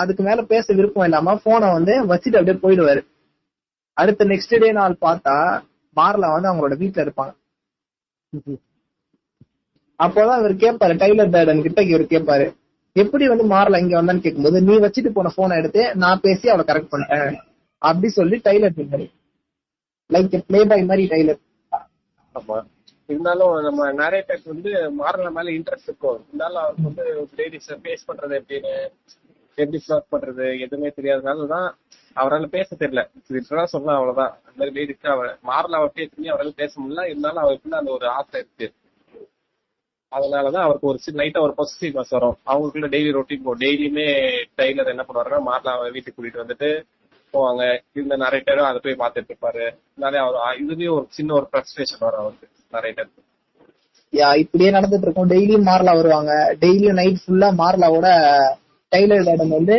அதுக்கு 0.00 0.22
மேல 0.22 0.42
பேச 0.52 0.74
விருப்பம் 0.74 1.04
இல்லாம 1.04 1.36
போனை 1.44 1.68
வந்து 1.72 1.94
வச்சுட்டு 2.10 2.38
அப்படியே 2.40 2.58
போயிடுவாரு. 2.64 3.02
அடுத்த 3.96 4.24
நெக்ஸ்ட் 4.24 4.58
டே 4.64 4.70
நாள் 4.72 5.02
பார்த்தா 5.06 5.36
மார்லா 5.96 6.28
வந்து 6.34 6.50
அவங்களோட 6.50 6.76
வீட்டுல 6.82 7.04
இருப்பாங்க. 7.06 7.32
அப்போதான் 10.00 10.40
இவர் 10.40 10.54
கேட்பாரு 10.56 10.94
டைலர் 10.98 11.34
டேடன் 11.34 11.62
கிட்ட 11.62 11.80
இவர் 11.84 12.12
கேட்பாரு 12.12 12.46
எப்படி 12.96 13.24
வந்து 13.28 13.44
மாறல 13.48 13.80
இங்க 13.80 13.94
வந்தான்னு 13.96 14.24
கேட்கும்போது 14.24 14.62
நீ 14.62 14.74
வச்சுட்டு 14.78 15.10
போன 15.12 15.32
போனை 15.36 15.56
எடுத்து 15.56 15.82
நான் 15.96 16.20
பேசி 16.20 16.48
அவளை 16.48 16.64
கரெக்ட் 16.66 16.92
பண்ணிட்டேன் 16.92 17.36
அப்படி 17.82 18.08
சொல்லி 18.14 18.36
டைலர் 18.44 18.78
சொன்னாரு 18.78 19.06
லைக் 20.10 20.34
பிளே 20.48 20.60
பாய் 20.64 20.88
மாதிரி 20.90 21.04
டைலர். 21.08 21.40
ஆமா. 22.34 22.56
இருந்தாலும் 23.08 23.52
நம்ம 23.62 23.82
நரேட்டர்ஸ் 23.92 24.46
வந்து 24.46 24.70
மாறல 24.98 25.28
மேல 25.32 25.50
இன்ட்ரெஸ்ட் 25.50 25.88
இருக்கும். 25.88 26.18
இருந்தாலும் 26.24 26.62
அவருக்கு 26.62 26.88
வந்து 26.88 27.04
லேடிஸ 27.38 27.76
ஃபேஸ் 27.82 28.08
பண்றது 28.08 28.34
எப்படின்னு 28.40 28.72
எப்படி 29.62 29.78
ஸ்டார்ட் 29.78 30.12
பண்றது 30.12 30.46
எதுவுமே 30.64 30.90
தெரியாதனால 30.98 31.46
தான் 31.46 31.68
அவரால் 32.16 32.54
பேச 32.56 32.76
தெரியல. 32.76 33.02
லிட்டரலா 33.34 33.64
சொல்லலாம் 33.64 33.98
அவ்வளவுதான். 33.98 34.32
அந்த 34.46 34.58
மாதிரி 34.58 34.84
இருக்கு 34.86 35.08
அவர் 35.08 35.30
மாறல 35.50 35.78
அவர் 35.80 35.96
பேசி 35.98 36.28
அவரால் 36.28 36.58
பேச 36.62 36.72
முடியல. 36.80 37.04
இருந்தாலும் 37.12 37.42
அவருக்குள்ள 37.44 37.76
அந்த 37.76 37.90
ஒரு 37.90 38.06
ஆசை 38.08 38.40
இருக்கு. 38.40 38.68
அதனாலதான் 40.12 40.66
அவருக்கு 40.66 40.90
ஒரு 40.90 40.98
சின்ன 40.98 41.22
லைட்டா 41.22 41.40
ஒரு 41.46 41.54
பாசிட்டிவ்னஸ் 41.58 42.14
வரும். 42.16 42.36
அவங்களுக்குள்ள 42.46 42.88
டெய்லி 42.94 43.10
ரொட்டீன் 43.16 43.42
போகும் 43.42 43.62
டெய்லியுமே 43.64 44.06
டைலர் 44.60 44.92
என்ன 44.94 45.04
பண்ணுவாருன்னா 45.08 45.40
மாறல 45.48 45.74
அவர் 45.76 45.94
வீட்டுக்கு 45.96 46.18
கூட்டிட்டு 46.18 46.44
வந்துட்டு 46.44 46.70
போவாங்க. 47.34 47.62
இந்த 47.92 48.16
நரேட்டரும் 48.16 48.68
அதை 48.68 48.78
போய் 48.84 49.00
பார்த்துட்டு 49.02 49.32
இருப்பாரு. 49.32 49.64
அதனால 49.94 50.20
அவர் 50.20 50.60
இதுலயும் 50.62 50.96
ஒரு 50.98 51.06
சின்ன 51.08 51.34
ஒரு 51.34 51.48
ஃப்ரஸ்ட்ரேஷன் 51.50 52.04
வரும் 52.06 52.22
அவருக்கு 52.24 52.48
நரேட்டர் 52.76 53.10
யா 54.12 54.28
இப்படியே 54.36 54.70
நடந்துட்டு 54.70 55.06
இருக்கும். 55.06 55.30
டெய்லியும் 55.30 55.66
மார்லா 55.70 55.92
வருவாங்க. 55.96 56.32
டெய்லியும் 56.60 56.98
நைட் 57.00 57.22
ஃபுல்லா 57.22 57.48
மாறலாவோட 57.62 58.08
டைலர் 58.92 59.26
டேடன் 59.28 59.56
வந்து 59.58 59.76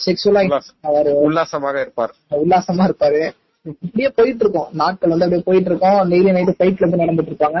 செக்ஷுவலா 0.00 0.42
அவர் 0.88 1.08
உல்லாசமாக 1.26 1.80
இருப்பார். 1.80 2.12
உல்லாசமா 2.42 2.84
இருப்பாரு. 2.88 3.22
இப்படியே 3.82 4.08
போயிட்டு 4.18 4.44
இருக்கோம் 4.44 4.70
நாட்கள் 4.80 5.12
வந்து 5.12 5.26
அப்படியே 5.26 5.46
போயிட்டு 5.48 5.70
இருக்கோம் 5.70 5.98
டெய்லி 6.12 6.30
நைட்டு 6.36 6.56
ஃபைட் 6.58 6.78
கிளப் 6.78 7.00
நடந்துட்டு 7.02 7.32
இருப்பாங்க 7.32 7.60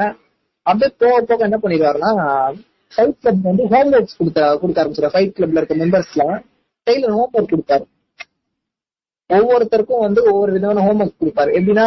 அப்படியே 0.66 0.90
போக 1.02 1.20
போக 1.28 1.44
என்ன 1.48 1.58
பண்ணிடுவாருன்னா 1.62 2.10
ஃபைட் 2.92 3.20
கிளப் 3.22 3.46
வந்து 3.50 3.64
ஹோம் 3.72 3.92
ஒர்க்ஸ் 3.92 4.18
கொடுத்த 4.18 4.40
கொடுக்க 4.62 4.82
ஆரம்பிச்சிரு 4.82 5.12
ஃபைட் 5.14 5.36
கிளப்ல 5.36 5.60
இருக்க 5.60 5.76
மெம்பர்ஸ்லாம் 5.82 6.36
டெய்லர் 6.86 7.16
ஹோம் 7.18 7.32
ஒர்க் 7.38 7.52
கொடுப்பாரு. 7.54 7.84
ஒவ்வொருத்தருக்கும் 9.30 10.04
வந்து 10.06 10.20
ஒவ்வொரு 10.30 10.52
விதமான 10.52 10.82
ஹோம் 10.86 11.00
ஒர்க் 11.00 11.20
கொடுப்பாரு. 11.22 11.50
எப்படின்னா 11.58 11.86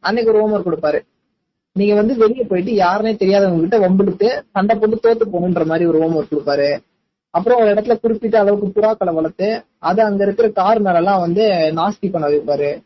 அன்னைக்கு 0.00 0.32
ஒரு 0.32 0.40
ஹோம் 0.42 0.54
ஒர்க் 0.54 0.68
கொடுப்பாரு. 0.68 1.00
நீங்க 1.76 1.94
வந்து 1.94 2.14
வெளியே 2.16 2.44
போயிட்டு 2.50 2.72
யாருனே 2.84 3.12
தெரியாதவங்க 3.22 3.64
கிட்ட 3.64 3.78
வம்பிழுத்து 3.86 4.28
சண்டை 4.54 4.74
போட்டு 4.76 5.02
தோத்து 5.04 5.26
போகணுன்ற 5.32 5.64
மாதிரி 5.70 5.86
ஒரு 5.90 5.98
ஹோம் 6.02 6.16
ஒர்க் 6.18 6.32
கொடுப்பாரு. 6.34 6.68
அப்புறம் 7.36 7.60
ஒரு 7.60 7.74
இடத்துல 7.74 8.00
குறிப்பிட்ட 8.00 8.38
அளவுக்கு 8.38 8.80
புறாக்களை 8.80 9.14
வளர்த்து 9.14 9.64
அதை 9.78 10.04
அங்க 10.04 10.24
இருக்கிற 10.24 10.48
கார் 10.48 10.78
மேல 10.80 10.96
எல்லாம் 10.96 11.20
வந்து 11.20 11.42
நாஸ்தி 11.76 12.10
பண்ண 12.10 12.28
வைப்பாரு 12.28 12.84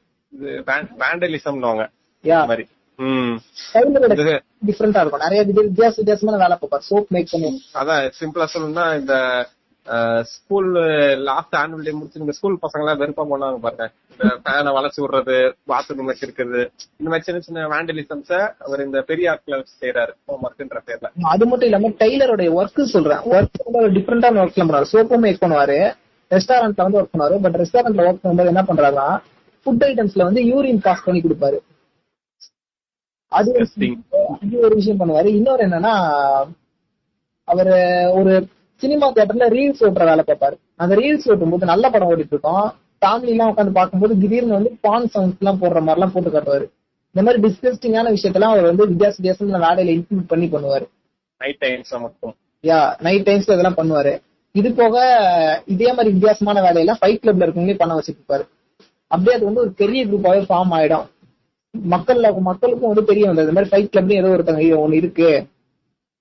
டிஃப்ரெண்டா 4.67 5.01
இருக்கும். 5.01 5.19
நிறைய 5.19 5.43
வித- 5.43 5.63
வித்தியாச 5.63 5.93
வித்தியாசமான 5.97 6.39
வேலை 6.39 6.57
பார்ப்பாரு. 6.57 6.93
சோப் 6.93 7.09
மேக் 7.09 7.29
பண்ணுவோம் 7.33 7.77
அதான் 7.77 8.13
சிம்பிளா 8.21 8.47
சொல்லணும்னா 8.55 8.99
இந்த 9.01 9.47
ஸ்கூல் 10.33 10.69
லாஸ்ட் 11.29 11.55
ஆனுவல் 11.61 11.87
டே 11.87 11.93
முடிச்சு 11.99 12.21
இந்த 12.25 12.35
ஸ்கூல் 12.37 12.57
பசங்க 12.65 12.83
எல்லாம் 12.83 13.01
வெறுப்பா 13.01 13.25
போனாங்க 13.31 13.59
பாருங்க. 13.65 13.87
ஃபேனை 14.45 14.71
வளைச்சு 14.77 15.01
விடுறது 15.03 15.37
பாத்ரூம் 15.71 16.11
வச்சிருக்கிறது 16.11 16.61
இந்த 16.99 17.09
மாதிரி 17.11 17.27
சின்ன 17.29 17.41
சின்ன 17.47 17.67
வேண்டலிசம்ஸ 17.75 18.39
அவர் 18.67 18.85
இந்த 18.87 19.01
பெரிய 19.11 19.31
ஆட்களை 19.33 19.59
வச்சு 19.61 19.75
செய்யறாரு 19.83 20.13
ஹோம்ஒர்க்ன்ற 20.31 20.81
பேர்ல. 20.89 21.11
அது 21.33 21.47
மட்டும் 21.51 21.69
இல்லாம 21.71 21.93
டெய்லருடைய 22.03 22.51
ஒர்க் 22.61 22.83
சொல்றேன் 22.95 23.25
ஒர்க் 23.33 23.65
வந்து 23.65 23.83
ஒரு 23.85 23.93
டிஃப்ரெண்டான 23.99 24.43
ஒர்க்ல 24.45 24.65
பண்ணுவாரு 24.65 24.91
சோப்பும் 24.93 25.25
மேக் 25.27 25.43
பண்ணுவாரு. 25.45 25.79
ரெஸ்டாரண்ட்ல 26.31 26.87
வந்து 26.87 27.01
ஒர்க் 27.01 27.13
பண்ணுவாரு. 27.15 27.39
பட் 27.47 27.59
ரெஸ்டாரண்ட்ல 27.63 28.07
ஒர்க் 28.09 28.23
பண்ணும்போது 28.23 28.53
என்ன 28.55 28.65
பண்றாருன்னா 28.71 29.09
ஃபுட் 29.67 29.85
ஐட்டம்ஸ்ல 29.89 30.29
வந்து 30.29 30.43
யூரின் 30.53 30.85
பாஸ் 30.87 31.05
பண்ணி 31.09 31.23
கொடுப்பாரு. 31.27 31.61
அது 33.33 33.49
ஒரு 34.67 34.75
விஷயம் 34.79 35.03
பண்ணுவாரு. 35.03 35.29
இன்னொரு 35.39 35.63
என்னன்னா 35.69 35.95
அவரு 37.49 37.77
ஒரு 38.21 38.33
சினிமா 38.83 39.07
தியேட்டர்ல 39.15 39.47
ரீல்ஸ் 39.57 39.83
ஓட்டுற 39.87 40.05
வேலை 40.11 40.23
பார்ப்பாரு. 40.29 40.57
அந்த 40.83 40.95
ரீல்ஸ் 41.01 41.27
ஓட்டும் 41.33 41.53
போது 41.55 41.71
நல்ல 41.73 41.85
படம் 41.95 42.11
ஓடிட்டு 42.13 42.35
இருக்கோம் 42.35 42.67
ஃபேமிலி 43.03 43.33
எல்லாம் 43.35 43.51
உட்காந்து 43.53 43.79
பார்க்கும்போது 43.79 44.15
திடீர்னு 44.23 44.57
வந்து 44.59 44.71
பான் 44.87 45.11
சவுண்ட்ஸ் 45.13 45.41
எல்லாம் 45.43 45.61
போடுற 45.63 45.81
மாதிரி 45.87 45.99
எல்லாம் 45.99 46.15
போட்டு 46.15 46.31
காட்டுவாரு. 46.35 46.67
இந்த 47.15 47.23
மாதிரி 47.27 47.39
டிஸ்கஸ்டிங்கான 47.45 48.11
விஷயத்தெல்லாம் 48.17 48.55
அவர் 48.55 48.71
வந்து 48.71 48.85
வித்தியாச 48.91 49.15
வித்தியாசமான 49.19 49.61
வேலையில 49.67 49.95
இன்க்ளூட் 49.97 50.31
பண்ணி 50.33 50.49
பண்ணுவாரு. 50.55 50.87
நைட் 51.41 51.61
டைம்ஸ்ல 51.65 51.99
மட்டும். 52.07 52.35
யா 52.65 52.81
நைட் 53.07 53.27
டைம்ஸ்ல 53.29 53.55
இதெல்லாம் 53.57 53.79
பண்ணுவாரு. 53.79 54.13
இது 54.55 54.69
போக 54.81 54.97
இதே 55.75 55.89
மாதிரி 55.97 56.11
வித்தியாசமான 56.17 56.61
வேலையெல்லாம் 56.67 57.01
ஃபைட் 57.01 57.23
கிளப்ல 57.23 57.47
இருக்கவங்களே 57.47 57.81
பண்ண 57.81 57.97
வச்சுட்டு 57.97 58.21
இருப்பாரு 58.21 58.45
அப்படியே 59.11 59.37
அது 59.37 59.49
வந்து 59.49 59.63
ஒரு 59.65 59.73
பெரிய 59.83 60.01
குரூப்பாவே 60.11 60.41
ஃபார்ம் 60.49 60.75
ஆயிடும். 60.79 61.07
மக்கள்ல 61.75 62.29
மக்களுக்கும் 62.49 62.93
வந்து 62.93 63.05
தெரிய 63.11 63.27
வந்தது 63.29 63.47
இந்த 63.47 63.57
மாதிரி 63.57 63.73
ஃபைட் 63.73 63.93
கிளப்ல 63.95 64.21
ஏதோ 64.21 64.31
ஒருத்தங்க 64.35 64.83
ஒண்ணு 64.85 65.01
இருக்கு. 65.03 65.31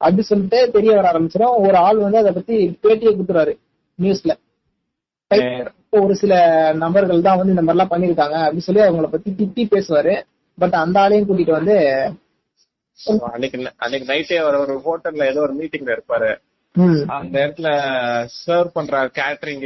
அப்படி 0.02 0.24
சொல்லிட்டு 0.30 0.60
தெரிய 0.76 0.92
வர 0.98 1.08
ஆரம்பிச்சிடும். 1.12 1.56
ஒரு 1.66 1.78
ஆள் 1.88 2.06
வந்து 2.06 2.22
அதை 2.22 2.32
பத்தி 2.38 2.56
பேட்டியை 2.84 3.12
கொடுத்துறாரு 3.14 3.54
நியூஸ்ல 4.00 4.36
ஒரு 6.00 6.14
சில 6.22 6.34
நபர்கள் 6.82 7.26
தான் 7.28 7.38
வந்து 7.40 7.54
இந்த 7.54 7.64
மாதிரி 7.64 7.78
எல்லாம் 7.78 7.94
பண்ணிருக்காங்க 7.94 8.36
அப்படின்னு 8.44 8.68
சொல்லி 8.68 8.84
அவங்கள 8.86 9.08
பத்தி 9.14 9.30
திட்டி 9.40 9.64
பேசுவாரு. 9.74 10.14
பட் 10.58 10.76
அந்த 10.82 10.98
ஆளையும் 11.04 11.28
கூட்டிட்டு 11.30 11.58
வந்து 11.60 11.76
அன்னைக்கு 13.34 13.58
அன்னைக்கு 13.84 14.08
நைட்டே 14.12 14.38
அவர் 14.44 14.62
ஒரு 14.64 14.74
ஹோட்டல்ல 14.86 15.26
ஏதோ 15.32 15.42
ஒரு 15.48 15.54
மீட்டிங்ல 15.60 15.92
இருப்பாரு. 15.98 16.30
அந்த 17.18 17.36
இடத்துல 17.44 17.70
சர்வ் 18.40 18.76
பண்ற 18.78 19.04
கேட்டரிங் 19.20 19.66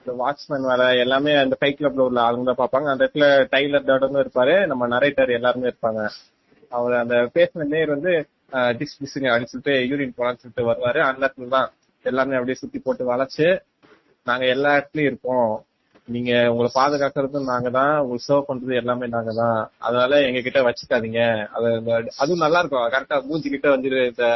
இந்த 0.00 0.12
வாட்ச்மேன் 0.20 0.68
வேலை 0.70 0.86
எல்லாமே 1.04 1.32
அந்த 1.42 1.54
ஃபைட் 1.58 1.78
கிளப்ல 1.80 2.06
உள்ள 2.08 2.20
ஆளுங்க 2.26 2.46
தான் 2.50 2.60
பார்ப்பாங்க. 2.60 2.88
அந்த 2.92 3.02
இடத்துல 3.04 3.26
டைலர் 3.54 3.88
டாடனும் 3.88 4.22
இருப்பாரு. 4.24 4.54
நம்ம 4.70 4.88
நரேட்டர் 4.94 5.36
எல்லாருமே 5.38 5.70
இருப்பாங்க. 5.70 6.02
அவர் 6.72 6.94
அந்த 7.02 7.16
பேசின 7.36 7.66
நேர் 7.74 7.94
வந்து 7.96 8.12
டிஸ் 8.78 8.98
டிஸ்ங்க 9.00 9.30
அப்படின்னு 9.30 9.52
சொல்லிட்டு 9.52 9.74
யூரின் 9.90 10.16
போலான்னு 10.18 10.40
சொல்லிட்டு 10.42 10.68
வருவாரு. 10.70 11.00
அந்த 11.08 11.20
இடத்துல 11.24 11.48
தான் 11.56 11.68
எல்லாமே 12.04 12.36
அப்படியே 12.38 12.60
சுத்தி 12.60 12.78
போட்டு 12.78 13.04
வளைச்சு 13.12 13.48
நாங்க 14.26 14.44
எல்லா 14.54 14.70
இடத்துலயும் 14.76 15.10
இருப்போம் 15.10 15.50
நீங்க 16.08 16.32
உங்களை 16.50 16.68
பாதுகாக்கிறதும் 16.78 17.50
நாங்க 17.50 17.68
தான் 17.70 17.92
உங்களுக்கு 18.02 18.28
சர்வ் 18.28 18.48
பண்றது 18.48 18.74
எல்லாமே 18.80 19.06
நாங்க 19.14 19.32
தான். 19.32 19.58
அதனால 19.78 20.20
எங்க 20.28 20.40
கிட்ட 20.46 20.60
வச்சுக்காதீங்க. 20.66 21.20
அது 21.56 21.68
அதுவும் 22.22 22.44
நல்லா 22.44 22.60
இருக்கும். 22.62 22.86
கரெக்டா 22.94 23.18
மூஞ்சி 23.28 23.48
கிட்ட 23.50 23.68
வந்து 23.70 23.90
இந்த 24.12 24.26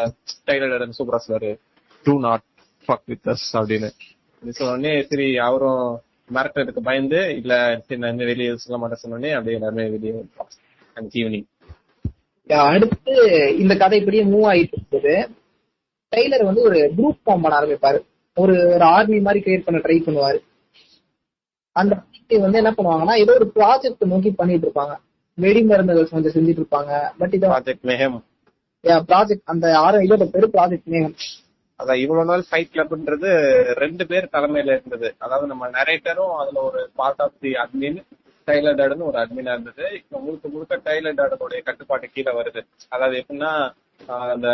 டைலர் 0.48 0.96
சூப்பரா 0.98 1.20
சொல்லுவாரு. 1.24 1.50
Do 2.06 2.14
not 2.26 2.46
fuck 2.88 3.06
with 3.12 3.30
us 3.34 3.48
அப்படின்னு. 3.60 3.90
இது 4.42 4.52
சரி 5.10 5.28
அவரும் 5.48 5.84
மிரட்டுறதுக்கு 6.34 6.82
பயந்து 6.90 7.20
இல்ல 7.40 7.54
சரி 7.88 8.24
வெளியே 8.32 8.50
சொல்ல 8.64 8.78
மாட்டேன் 8.82 9.02
சொன்னோடனே 9.02 9.32
அப்படியே 9.36 9.58
எல்லாருமே 9.58 9.86
வெளியே 9.96 10.14
அண்ட் 10.96 11.16
ஈவினிங் 11.20 11.46
அடுத்து 12.50 13.12
இந்த 13.58 13.76
கதை 13.76 13.98
இப்படியே 13.98 14.24
மூவ் 14.24 14.48
ஆயிட்டு 14.52 14.76
இருக்குது 14.76 15.14
டெய்லர் 16.12 16.44
வந்து 16.44 16.62
ஒரு 16.62 16.78
குரூப் 16.96 17.20
ஃபார்ம் 17.24 17.42
பண்ண 17.44 17.54
ஆரம்பிப்பாரு. 17.60 17.98
ஒரு 18.36 18.54
ஒரு 18.74 18.84
ஆர்மி 18.84 19.20
மாதிரி 19.20 19.40
கிரியேட் 19.44 19.66
பண்ண 19.66 19.80
ட்ரை 19.84 19.96
பண்ணுவாரு. 20.06 20.38
அந்த 21.76 21.92
team 22.30 22.40
வந்து 22.40 22.60
என்ன 22.62 22.72
பண்ணுவாங்கன்னா 22.76 23.14
ஏதோ 23.22 23.32
ஒரு 23.34 23.46
ப்ராஜெக்ட் 23.54 24.04
நோக்கி 24.12 24.30
பண்ணிட்டு 24.30 24.66
இருப்பாங்க. 24.68 24.94
வெடி 25.38 25.62
மருந்துகள் 25.62 26.08
கொஞ்சம் 26.08 26.34
செஞ்சுட்டு 26.36 26.62
இருப்பாங்க. 26.62 26.92
பட் 27.18 27.34
இத 27.34 27.48
ப்ராஜெக்ட் 27.48 27.86
மேகம் 27.90 28.18
ப்ராஜெக்ட் 28.84 29.50
அந்த 29.54 29.66
ஆறு 29.78 29.98
இதோட 30.06 30.24
பேரு 30.34 30.48
ப்ராஜெக்ட் 30.52 30.92
நேம் 30.94 31.14
அதான் 31.80 32.00
இவ்வளவு 32.02 32.28
நாள் 32.30 32.44
ஃபைட் 32.50 32.74
கிளப்ன்றது 32.74 33.30
ரெண்டு 33.82 34.06
பேர் 34.06 34.32
தலைமையில 34.32 34.74
இருந்தது. 34.76 35.08
அதாவது 35.18 35.46
நம்ம 35.52 35.68
நரேட்டரும் 35.68 36.34
அதுல 36.42 36.62
ஒரு 36.62 36.90
part 36.94 37.22
of 37.26 37.40
the 37.40 37.52
admin 37.64 37.98
Tyler 38.48 38.78
Durden 38.80 39.08
ஒரு 39.10 39.18
அட்மினா 39.22 39.54
இருந்தது. 39.56 39.84
இப்ப 39.98 40.20
முழுக்க 40.24 40.48
முழுக்க 40.48 40.80
டைலர் 40.86 41.18
டாடனுடைய 41.20 41.60
கட்டுப்பாட்டு 41.62 42.08
கீழே 42.14 42.32
வருது. 42.38 42.60
அதாவது 42.88 43.16
எப்படின்னா 43.22 43.52
அந்த 44.34 44.48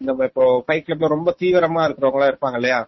நம்ம 0.00 0.24
இப்போ 0.24 0.44
ஃபைட் 0.66 0.86
கிளப்ல 0.86 1.08
ரொம்ப 1.14 1.30
தீவிரமா 1.40 1.82
இருக்கிறவங்களா 1.86 2.30
இருப்பாங்க 2.30 2.58
இல்லையா? 2.60 2.80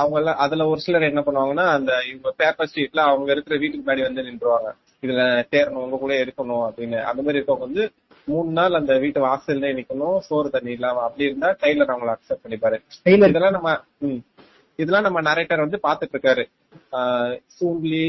அவங்க 0.00 0.16
எல்லாம் 0.20 0.40
அதுல 0.44 0.66
ஒரு 0.68 0.80
சிலர் 0.80 1.10
என்ன 1.10 1.20
பண்ணுவாங்கன்னா 1.26 1.66
அந்த 1.76 1.92
இவங்க 2.08 2.30
பேப்பர் 2.36 2.68
ஸ்ட்ரீட்ல 2.70 3.02
அவங்க 3.10 3.28
இருக்கிற 3.32 3.56
வீட்டுக்கு 3.56 3.84
முன்னாடி 3.84 4.02
வந்து 4.06 4.24
நின்றுவாங்க. 4.28 4.68
இதுல 5.02 5.22
தேரணும் 5.52 5.84
உங்க 5.84 5.98
கூட 6.04 6.14
இருக்கணும் 6.24 6.64
அப்படின்னு. 6.66 6.98
அந்த 7.10 7.20
மாதிரி 7.22 7.38
இருக்கவங்க 7.38 7.66
வந்து 7.68 7.84
மூணு 8.28 8.50
நாள் 8.50 8.78
அந்த 8.80 8.94
வீட்டு 8.98 9.20
வாசல்லே 9.26 9.70
நிக்கணும் 9.78 10.18
சோறு 10.28 10.48
தண்ணி 10.56 10.72
இல்லாம. 10.72 11.02
அப்படி 11.06 11.28
இருந்தா 11.28 11.50
டைலர் 11.62 11.92
அவங்கள 11.94 12.14
அக்செப்ட் 12.16 12.44
பண்ணிப்பாரு. 12.44 12.78
இதெல்லாம் 13.28 13.56
நம்ம 13.58 13.70
இதெல்லாம் 14.78 15.06
நம்ம 15.06 15.20
நரேட்டர் 15.28 15.64
வந்து 15.64 15.78
பாத்துட்டு 15.86 16.14
இருக்காரு. 16.16 16.44
Soonly 17.56 18.04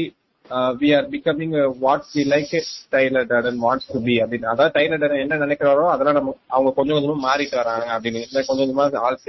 we 0.80 0.88
are 0.98 1.08
becoming 1.14 1.56
what 1.84 2.06
we 2.14 2.22
like 2.34 2.54
Tyler 2.94 3.28
Durden 3.32 3.58
wants 3.64 3.90
to 3.92 4.00
be 4.06 4.16
அப்படின்னு. 4.24 4.50
அதாவது 4.52 4.74
டைலர் 4.78 5.02
டாடன் 5.02 5.24
என்ன 5.24 5.40
நினைக்கிறாரோ 5.44 5.84
அதெல்லாம் 5.94 6.18
நம்ம 6.18 6.36
அவங்க 6.54 6.72
கொஞ்சம் 6.78 6.96
கொஞ்சமா 6.98 7.18
மாறிட்டு 7.28 7.60
வராங்க 7.62 7.90
அப்படின்னு 7.96 8.22
கொஞ்சம் 8.48 8.62
கொஞ்சமா 8.62 8.86
ஆள் 9.06 9.20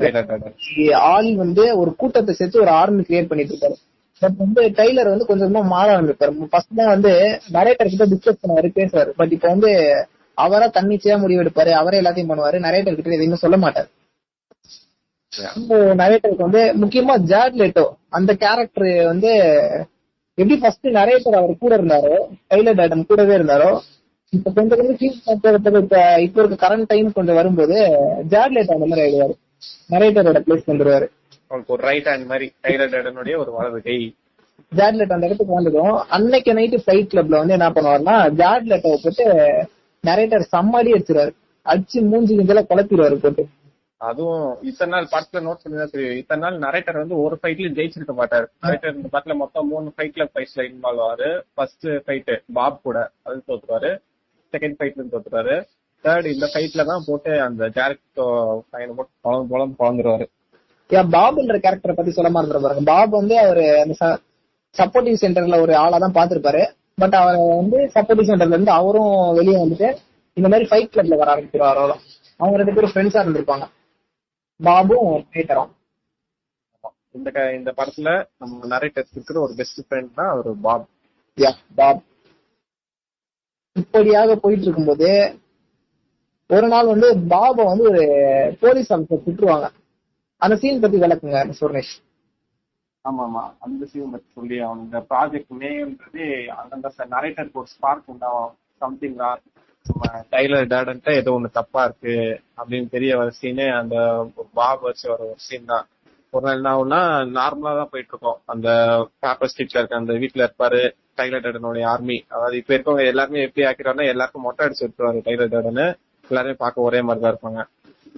டைலர் 0.00 0.28
டாடன் 0.30 0.54
ஆள் 1.14 1.30
வந்து 1.44 1.64
ஒரு 1.80 1.90
கூட்டத்தை 2.02 2.34
சேர்த்து 2.40 2.62
ஒரு 2.66 2.72
ஆர்மி 2.80 3.02
கிரியேட் 3.08 3.30
பண்ணிட்டு 3.32 3.54
இருப்பாரு 3.54 3.78
பட் 4.22 4.36
வந்து 4.42 4.62
டெய்லர் 4.78 5.12
வந்து 5.12 5.26
கொஞ்சம் 5.28 5.46
கொஞ்சமா 5.46 5.62
மாற 5.74 5.86
ஆரம்பிப்பாரு. 5.94 6.32
ஃபர்ஸ்ட் 6.52 6.78
தான் 6.80 6.92
வந்து 6.94 7.12
நரேட்டர் 7.56 7.90
கிட்ட 7.92 8.04
டிஸ்கஸ் 8.12 8.40
பண்ணுவாரு 8.42 8.68
பேசுவாரு. 8.76 9.10
பட் 9.20 9.32
இப்போ 9.36 9.48
வந்து 9.54 9.70
அவரா 10.38 10.66
தன்னிச்சையா 10.76 11.16
முடிவு 11.22 11.42
எடுப்பாரு 11.42 11.72
அவரே 11.78 12.00
எல்லாத்தையும் 12.00 12.30
பண்ணுவாரு. 12.32 12.58
நரேட்டர் 12.66 12.96
கிட்ட 12.98 13.16
எதையுமே 13.16 13.38
சொல்ல 13.44 13.56
மாட்டாரு. 13.64 13.88
நரேட்டருக்கு 16.02 16.46
வந்து 16.48 16.62
முக்கியமா 16.82 17.14
ஜாட் 17.32 17.58
லெட்டோ 17.62 17.84
அந்த 18.18 18.30
கேரக்டர் 18.44 18.88
வந்து 19.10 19.32
எப்படி 20.38 20.56
ஃபர்ஸ்ட் 20.60 20.86
நரேட்டர் 20.98 21.38
அவர் 21.38 21.58
கூட 21.62 21.72
இருந்தாரோ 21.78 22.14
டைலர் 22.50 22.78
டாடன் 22.80 23.08
கூடவே 23.10 23.34
இருந்தாரோ 23.38 23.70
இப்ப 24.32 24.50
கொஞ்சம் 24.50 24.78
கொஞ்சம் 24.78 24.98
ஃபீல் 25.00 25.18
இப்ப 25.34 26.00
இப்ப 26.26 26.38
இருக்க 26.42 26.56
கரண்ட் 26.64 26.86
டைம் 26.86 27.08
கொஞ்சம் 27.12 27.34
வரும்போது 27.34 27.76
ஜாட் 28.32 28.54
லெட்டோ 28.56 28.76
அந்த 28.76 28.86
மாதிரி 28.86 29.02
ஆயிடுவாரு. 29.04 29.34
நரேட்டரோட 29.90 30.38
பிளேஸ் 30.46 30.70
வந்துருவாரு. 30.70 31.06
அவங்களுக்கு 31.50 31.74
ஒரு 31.76 31.82
ரைட் 31.88 32.08
ஹேண்ட் 32.10 32.26
மாதிரி 32.26 32.46
டைலர் 32.62 32.92
டாடனுடைய 32.94 33.34
ஒரு 33.38 33.50
வலது 33.52 33.80
கை. 33.82 33.96
ஜாட்லெட் 34.72 35.14
அந்த 35.14 35.26
இடத்துக்கு 35.26 35.58
வந்ததும் 35.58 35.94
அன்னைக்கு 36.16 36.52
நைட்டு 36.58 36.78
ஃபைட் 36.84 37.10
கிளப்ல 37.12 37.40
வந்து 37.40 37.56
என்ன 37.58 37.68
பண்ணுவாருன்னா 37.70 38.16
ஜாட்லெட்டை 38.40 38.90
போட்டு 39.02 39.26
நரேட்டர் 40.04 40.44
சம்மாடி 40.54 40.92
அடிச்சிருவாரு. 40.96 41.32
அடிச்சு 41.66 41.98
மூஞ்சி 42.12 42.36
கிஞ்சல 42.38 42.62
குழப்பிடுவாரு 42.70 43.18
போட்டு. 43.24 43.42
அதுவும் 44.08 44.44
இத்தனை 44.68 44.90
நாள் 44.94 45.10
படத்துல 45.12 45.40
நோட் 45.46 45.62
பண்ணி 45.62 45.84
தெரியும். 45.92 46.16
இத்தனை 46.20 46.40
நாள் 46.44 46.56
நரேட்டர் 46.64 47.00
வந்து 47.00 47.16
ஒரு 47.24 47.34
ஃபைட்லயும் 47.40 47.76
ஜெயிச்சிருக்க 47.78 48.14
மாட்டாரு. 48.20 48.46
நரேட்டர் 48.64 48.96
இந்த 48.98 49.08
படத்துல 49.12 49.34
மொத்தம் 49.42 49.68
மூணு 49.72 49.92
ஃபைட்ல 49.96 50.24
ஃபைட்ஸ்ல 50.30 50.64
இன்வால்வ் 50.70 51.02
ஆவாரு. 51.04 51.28
ஃபர்ஸ்ட் 51.54 51.88
ஃபைட் 52.04 52.32
பாப் 52.58 52.82
கூட 52.86 52.98
அது 53.26 53.36
தோத்துருவாரு. 53.48 53.90
செகண்ட் 54.52 54.76
ஃபைட்ல 54.78 55.04
தோத்துறாரு 55.14 55.56
தேர்ட் 56.04 56.28
இந்த 56.34 56.46
ஃபைட்ல 56.52 56.84
தான் 56.90 57.04
போட்டு 57.08 57.32
அந்த 57.46 57.64
ஜாரக்டோ 57.76 58.26
பையனை 58.72 58.94
போட்டு 58.98 59.12
பழம் 59.26 59.50
பழம் 59.52 59.76
பழந்துருவாரு. 59.80 60.26
ஏன் 60.90 61.10
பாபுன்ற 61.16 61.56
கேரக்டரை 61.64 61.94
பத்தி 61.98 62.12
சொல்ல 62.16 62.30
மாதிரி 62.36 62.62
பாருங்க. 62.64 62.84
பாப் 62.92 63.18
வந்து 63.20 63.36
அவரு 63.44 63.66
அந்த 63.82 63.94
சப்போர்ட்டிவ் 64.74 65.20
சென்டர்ல 65.22 65.56
ஒரு 65.64 65.72
ஆளா 65.82 65.96
தான் 66.04 66.16
பாத்திருப்பாரு 66.18 66.62
பட் 67.02 67.14
அவர் 67.20 67.38
வந்து 67.60 67.78
சப்போர்ட்டிவ் 67.94 68.30
சென்டர்ல 68.30 68.56
இருந்து 68.56 68.74
அவரும் 68.80 69.14
வெளியே 69.38 69.58
வந்துட்டு 69.62 69.88
இந்த 70.36 70.48
மாதிரி 70.52 70.66
ஃபைட் 70.70 70.92
கிளப்ல 70.96 71.18
வர 71.20 71.30
ஆரம்பிச்சிருவாரு 71.34 71.80
அவங்க 72.40 72.58
ரெண்டு 72.60 72.74
பேரும் 72.76 72.92
ஃப்ரெண்ட்ஸா 72.92 73.22
இருந்திருப்பாங்க. 73.24 73.64
பாபும் 74.62 75.26
பீட்டரும் 75.32 75.72
இந்த 77.10 77.28
இந்த 77.56 77.70
படத்துல 77.78 78.10
நம்ம 78.38 78.68
நரேட்டர் 78.72 79.12
இருக்கிற 79.12 79.40
ஒரு 79.40 79.52
பெஸ்ட் 79.58 79.80
ஃப்ரெண்ட் 79.86 80.14
தான் 80.14 80.30
அவர் 80.32 80.48
பாப். 80.66 80.86
யா 81.38 81.50
பாப். 81.74 82.00
இப்படியாக 83.76 84.36
போயிட்டு 84.36 84.66
இருக்கும்போது 84.66 85.08
ஒரு 86.50 86.66
நாள் 86.68 86.90
வந்து 86.92 87.08
பாப 87.28 87.64
வந்து 87.64 87.84
ஒரு 87.90 88.02
போலீஸ் 88.62 88.90
ஆஃபீஸர் 88.92 89.26
திட்டுவாங்க. 89.26 89.66
அந்த 90.42 90.54
சீன் 90.62 90.82
பத்தி 90.82 90.98
விளக்குங்க 90.98 91.40
சுரேஷ் 91.60 91.94
ஆமா 93.04 93.22
ஆமா 93.26 93.44
அந்த 93.58 93.84
சீன் 93.92 94.12
பத்தி 94.14 94.28
சொல்லி 94.34 94.56
அவன் 94.60 94.82
இந்த 94.86 94.98
ப்ராஜெக்ட் 95.10 95.54
நேம்ன்றது 95.62 96.26
அந்த 96.58 96.74
நரேட்டருக்கு 97.14 97.62
ஒரு 97.62 97.70
ஸ்பார்க் 97.74 98.10
உண்டாகும் 98.14 98.52
சம்திங் 98.80 99.16
நம்ம 99.86 100.02
டைலர் 100.32 100.70
டேடன்ட்ட 100.72 101.12
ஏதோ 101.20 101.30
ஒண்ணு 101.30 101.48
தப்பா 101.50 101.80
இருக்கு 101.84 102.14
அப்படின்னு 102.58 102.88
தெரிய 102.88 103.12
வர 103.16 103.30
சீனே 103.38 103.66
அந்த 103.80 103.96
பாப் 104.58 104.82
வச்சு 104.82 105.06
வர 105.10 105.20
ஒரு 105.24 105.40
சீன் 105.46 105.70
தான். 105.72 105.86
ஒரு 106.32 106.44
நாள் 106.46 106.56
என்ன 106.56 106.68
ஆகும்னா 106.74 107.00
நார்மலா 107.38 107.72
தான் 107.78 107.90
போயிட்டு 107.90 108.12
இருக்கோம். 108.12 108.38
அந்த 108.46 108.68
பேப்பர் 109.20 109.50
ஸ்ட்ரீட்ல 109.52 109.80
இருக்க 109.80 110.02
அந்த 110.02 110.12
வீட்டுல 110.12 110.46
இருப்பாரு 110.46 110.80
டைலர் 111.16 111.44
டேடனுடைய 111.46 111.84
ஆர்மி 111.86 112.18
அதாவது 112.28 112.56
இப்ப 112.56 112.74
இருக்கவங்க 112.74 113.04
எல்லாருமே 113.06 113.42
எப்படி 113.42 113.66
ஆக்கிறாங்கன்னா 113.66 114.12
எல்லாருக்கும் 114.12 114.46
மொட்டை 114.46 114.66
அடிச்சு 114.66 114.84
விட்டுருவாரு 114.84 115.20
டைலர் 115.26 115.52
டேடனு. 115.54 115.86
எல்லாருமே 116.30 116.54
பார்க்க 116.54 116.88
ஒரே 116.88 117.02
மாதிரி 117.02 117.22
தான் 117.24 117.34
இருப்பாங்க. 117.34 117.60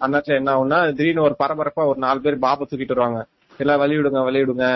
அந்த 0.00 0.12
நேரத்துல 0.14 0.38
என்ன 0.40 0.52
ஆகும்னா 0.54 0.78
திடீர்னு 0.92 1.26
ஒரு 1.28 1.36
பரபரப்பா 1.42 1.82
ஒரு 1.86 1.98
நாலு 1.98 2.20
பேர் 2.20 2.38
பாபை 2.38 2.66
தூக்கிட்டு 2.70 2.94
வருவாங்க. 2.94 3.20
எல்லாம் 3.60 3.78
வழி 3.78 3.96
விடுங்க 3.96 4.22
வழி 4.22 4.40
விடுங்க 4.42 4.68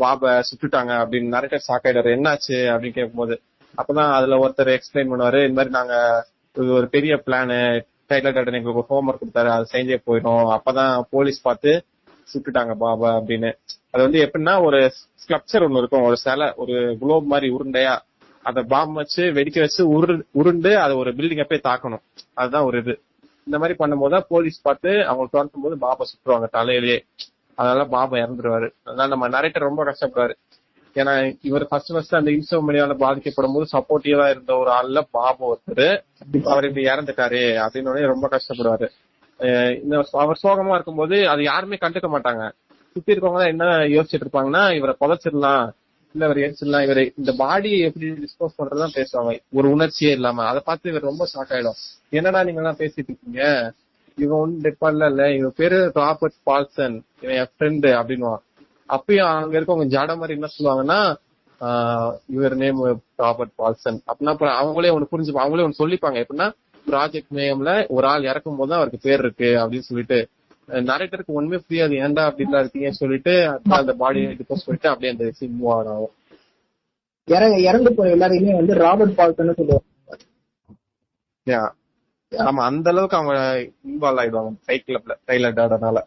பாபை 0.00 0.30
சுட்டுட்டாங்க 0.48 0.92
அப்படின்னு 1.02 1.34
நிறைய 1.36 1.60
ஷாக் 1.66 1.86
ஆயிடுவாரு. 1.86 2.14
என்னாச்சு? 2.16 2.56
அப்படின்னு 2.72 2.96
கேட்கும்போது 2.98 3.34
அப்பதான் 3.76 4.12
அதுல 4.12 4.36
ஒருத்தர் 4.36 4.70
எக்ஸ்பிளைன் 4.76 5.10
பண்ணுவாரு 5.12 5.40
இந்த 5.42 5.54
மாதிரி 5.54 5.74
நாங்க 5.74 6.26
இது 6.56 6.72
ஒரு 6.72 6.88
பெரிய 6.88 7.22
பிளானு 7.26 7.84
டைலர் 8.08 8.34
கார்டன் 8.34 8.54
எங்களுக்கு 8.54 8.86
ஹோம் 8.86 9.08
ஒர்க் 9.08 9.22
கொடுத்தாரு 9.22 9.46
அது 9.46 9.66
செஞ்சே 9.72 9.96
போயிடும். 10.06 10.44
அப்பதான் 10.56 11.02
போலீஸ் 11.10 11.42
பார்த்து 11.42 11.84
சுட்டுட்டாங்க 12.32 12.74
பாபா 12.74 13.18
அப்படின்னு. 13.18 13.50
அது 13.90 14.02
வந்து 14.02 14.20
எப்படின்னா 14.26 14.64
ஒரு 14.64 14.92
ஸ்கல்ப்சர் 15.22 15.64
ஒண்ணு 15.66 15.76
இருக்கும். 15.76 16.02
ஒரு 16.02 16.16
சிலை 16.16 16.52
ஒரு 16.56 16.96
குளோப் 17.00 17.24
மாதிரி 17.24 17.54
உருண்டையா 17.54 17.94
அத 18.42 18.62
பாம் 18.62 18.92
வச்சு 18.92 19.22
வெடிக்க 19.22 19.58
வச்சு 19.60 19.88
உரு 19.88 20.26
உருண்டு 20.32 20.78
அதை 20.78 20.96
ஒரு 20.96 21.10
பில்டிங்க 21.10 21.44
போய் 21.44 21.66
தாக்கணும். 21.68 22.02
அதுதான் 22.34 22.64
ஒரு 22.64 22.78
இது. 22.78 23.00
இந்த 23.46 23.58
மாதிரி 23.58 23.78
பண்ணும்போது 23.78 24.10
தான் 24.10 24.26
போலீஸ் 24.28 24.62
பார்த்து 24.62 25.06
அவங்க 25.06 25.28
துரத்தும் 25.32 25.62
போது 25.62 25.78
பாபா 25.78 26.04
சுட்டுருவாங்க 26.10 26.48
தலையிலேயே. 26.52 26.98
அதனால 27.54 27.84
பாபா 27.84 28.16
இறந்துருவாரு. 28.16 28.68
அதனால 28.84 29.08
நம்ம 29.08 29.28
நரேட்டர் 29.28 29.68
ரொம்ப 29.68 29.82
கஷ்டப்படுவாரு. 29.84 30.34
ஏன்னா 30.94 31.38
இவர் 31.42 31.68
ஃபர்ஸ்ட் 31.68 31.92
ஃபர்ஸ்ட் 31.92 32.14
அந்த 32.14 32.30
இன்சோமனியால 32.30 32.94
பாதிக்கப்படும் 32.94 33.54
போது 33.54 33.68
சப்போர்ட்டிவா 33.72 34.30
இருந்த 34.30 34.56
ஒரு 34.56 34.70
ஆள்ல 34.70 35.02
பாபா 35.10 35.46
ஒருத்தர். 35.46 36.04
அவர் 36.44 36.64
இப்படி 36.64 36.86
இறந்துட்டாரு 36.86 37.66
அப்படின்னு 37.66 38.06
ரொம்ப 38.06 38.28
கஷ்டப்படுவாரு. 38.28 38.88
இந்த 39.82 40.04
அவர் 40.12 40.38
சோகமா 40.42 40.74
இருக்கும்போது 40.74 41.28
அது 41.28 41.42
யாருமே 41.42 41.76
கண்டுக்க 41.80 42.08
மாட்டாங்க. 42.16 42.50
சுத்தி 42.92 43.14
இருக்கவங்க 43.14 43.38
தான் 43.38 43.46
என்ன 43.46 43.64
யோசிச்சுட்டு 43.64 44.26
இருப்பாங்கன்னா 44.26 44.74
இவரை 44.74 44.94
புதைச்சிடலாம் 45.00 45.70
இல்ல 46.12 46.26
இவர் 46.26 46.36
எரிச்சிடலாம் 46.36 46.82
இவரை 46.82 47.12
இந்த 47.16 47.32
பாடியை 47.38 47.78
எப்படி 47.78 48.10
டிஸ்போஸ் 48.10 48.60
பண்றதுதான் 48.62 48.94
பேசுவாங்க. 48.94 49.38
ஒரு 49.52 49.70
உணர்ச்சியே 49.70 50.12
இல்லாம. 50.12 50.44
அதை 50.44 50.62
பார்த்து 50.64 50.90
இவர் 50.90 51.02
ரொம்ப 51.02 51.28
ஷாக் 51.34 51.52
ஆயிடும். 51.52 51.78
என்னடா 52.10 52.44
நீங்க 52.44 52.60
எல்லாம் 52.60 52.76
பேசிட்டு 52.78 53.08
இருக்கீங்க? 53.08 53.72
இவன் 54.16 54.38
ஒன்னும் 54.38 54.60
டெட் 54.60 54.76
பாடல 54.80 55.06
இல்ல. 55.06 55.32
இவன் 55.32 55.52
பேரு 55.56 55.90
ராபர்ட் 55.94 56.42
பால்சன். 56.42 57.02
இவன் 57.20 57.36
என் 57.36 57.48
ஃப்ரெண்டு 57.58 57.82
அப்படின்னுவான். 57.82 58.42
அப்பயும் 58.88 59.28
அங்க 59.28 59.54
இருக்கவங்க 59.58 59.86
ஜாட 59.94 60.12
மாதிரி 60.20 60.36
என்ன 60.38 60.48
சொல்லுவாங்கன்னா 60.56 60.98
இவர் 62.34 62.54
நேம் 62.62 62.80
ராபர்ட் 63.22 63.54
பால்சன் 63.60 64.00
அப்படின்னா 64.10 64.32
அவங்களே 64.60 64.94
ஒண்ணு 64.96 65.12
புரிஞ்சுப்பாங்க 65.12 65.46
அவங்களே 65.46 65.66
ஒண்ணு 65.66 65.82
சொல்லிப்பாங்க. 65.82 66.18
எப்படின்னா 66.24 66.48
ப்ராஜெக்ட் 66.86 67.36
நேம்ல 67.38 67.72
ஒரு 67.96 68.06
ஆள் 68.12 68.28
இறக்கும் 68.30 68.58
போது 68.60 68.74
அவருக்கு 68.78 68.98
பேர் 69.06 69.22
இருக்கு 69.24 69.50
அப்படின்னு 69.60 69.88
சொல்லிட்டு. 69.90 70.18
நரேட்டருக்கு 70.90 71.38
ஒண்ணுமே 71.38 71.58
புரியாது 71.64 71.94
ஏன்டா 72.04 72.22
அப்படிலாம் 72.28 72.62
இருக்கீங்கன்னு 72.64 73.00
சொல்லிட்டு 73.00 73.32
அந்த 73.78 73.94
பாடியை 74.02 74.28
டிபோஸ் 74.40 74.66
பண்ணிட்டு 74.66 74.90
அப்படியே 74.92 75.12
அந்த 75.14 75.26
சீன் 75.38 75.56
மூவ் 75.60 75.72
ஆகும். 75.72 76.12
இறங்க 77.28 77.56
இறந்து 77.68 77.90
போன 77.96 78.12
எல்லாரையுமே 78.16 78.54
வந்து 78.60 78.74
ராபர்ட் 78.84 79.18
பால்சன் 79.18 79.58
சொல்லுவாங்க. 79.60 79.88
ஆமா 82.32 82.62
அந்த 82.70 82.88
அளவுக்கு 82.92 83.18
அவங்க 83.18 83.34
இன்வால்வ் 83.90 84.20
ஆயிடுவாங்க 84.22 84.52
ஃபைட் 84.66 84.86
கிளப்ல 84.88 85.14
டைலர் 85.30 85.56
டாடனால 85.58 85.98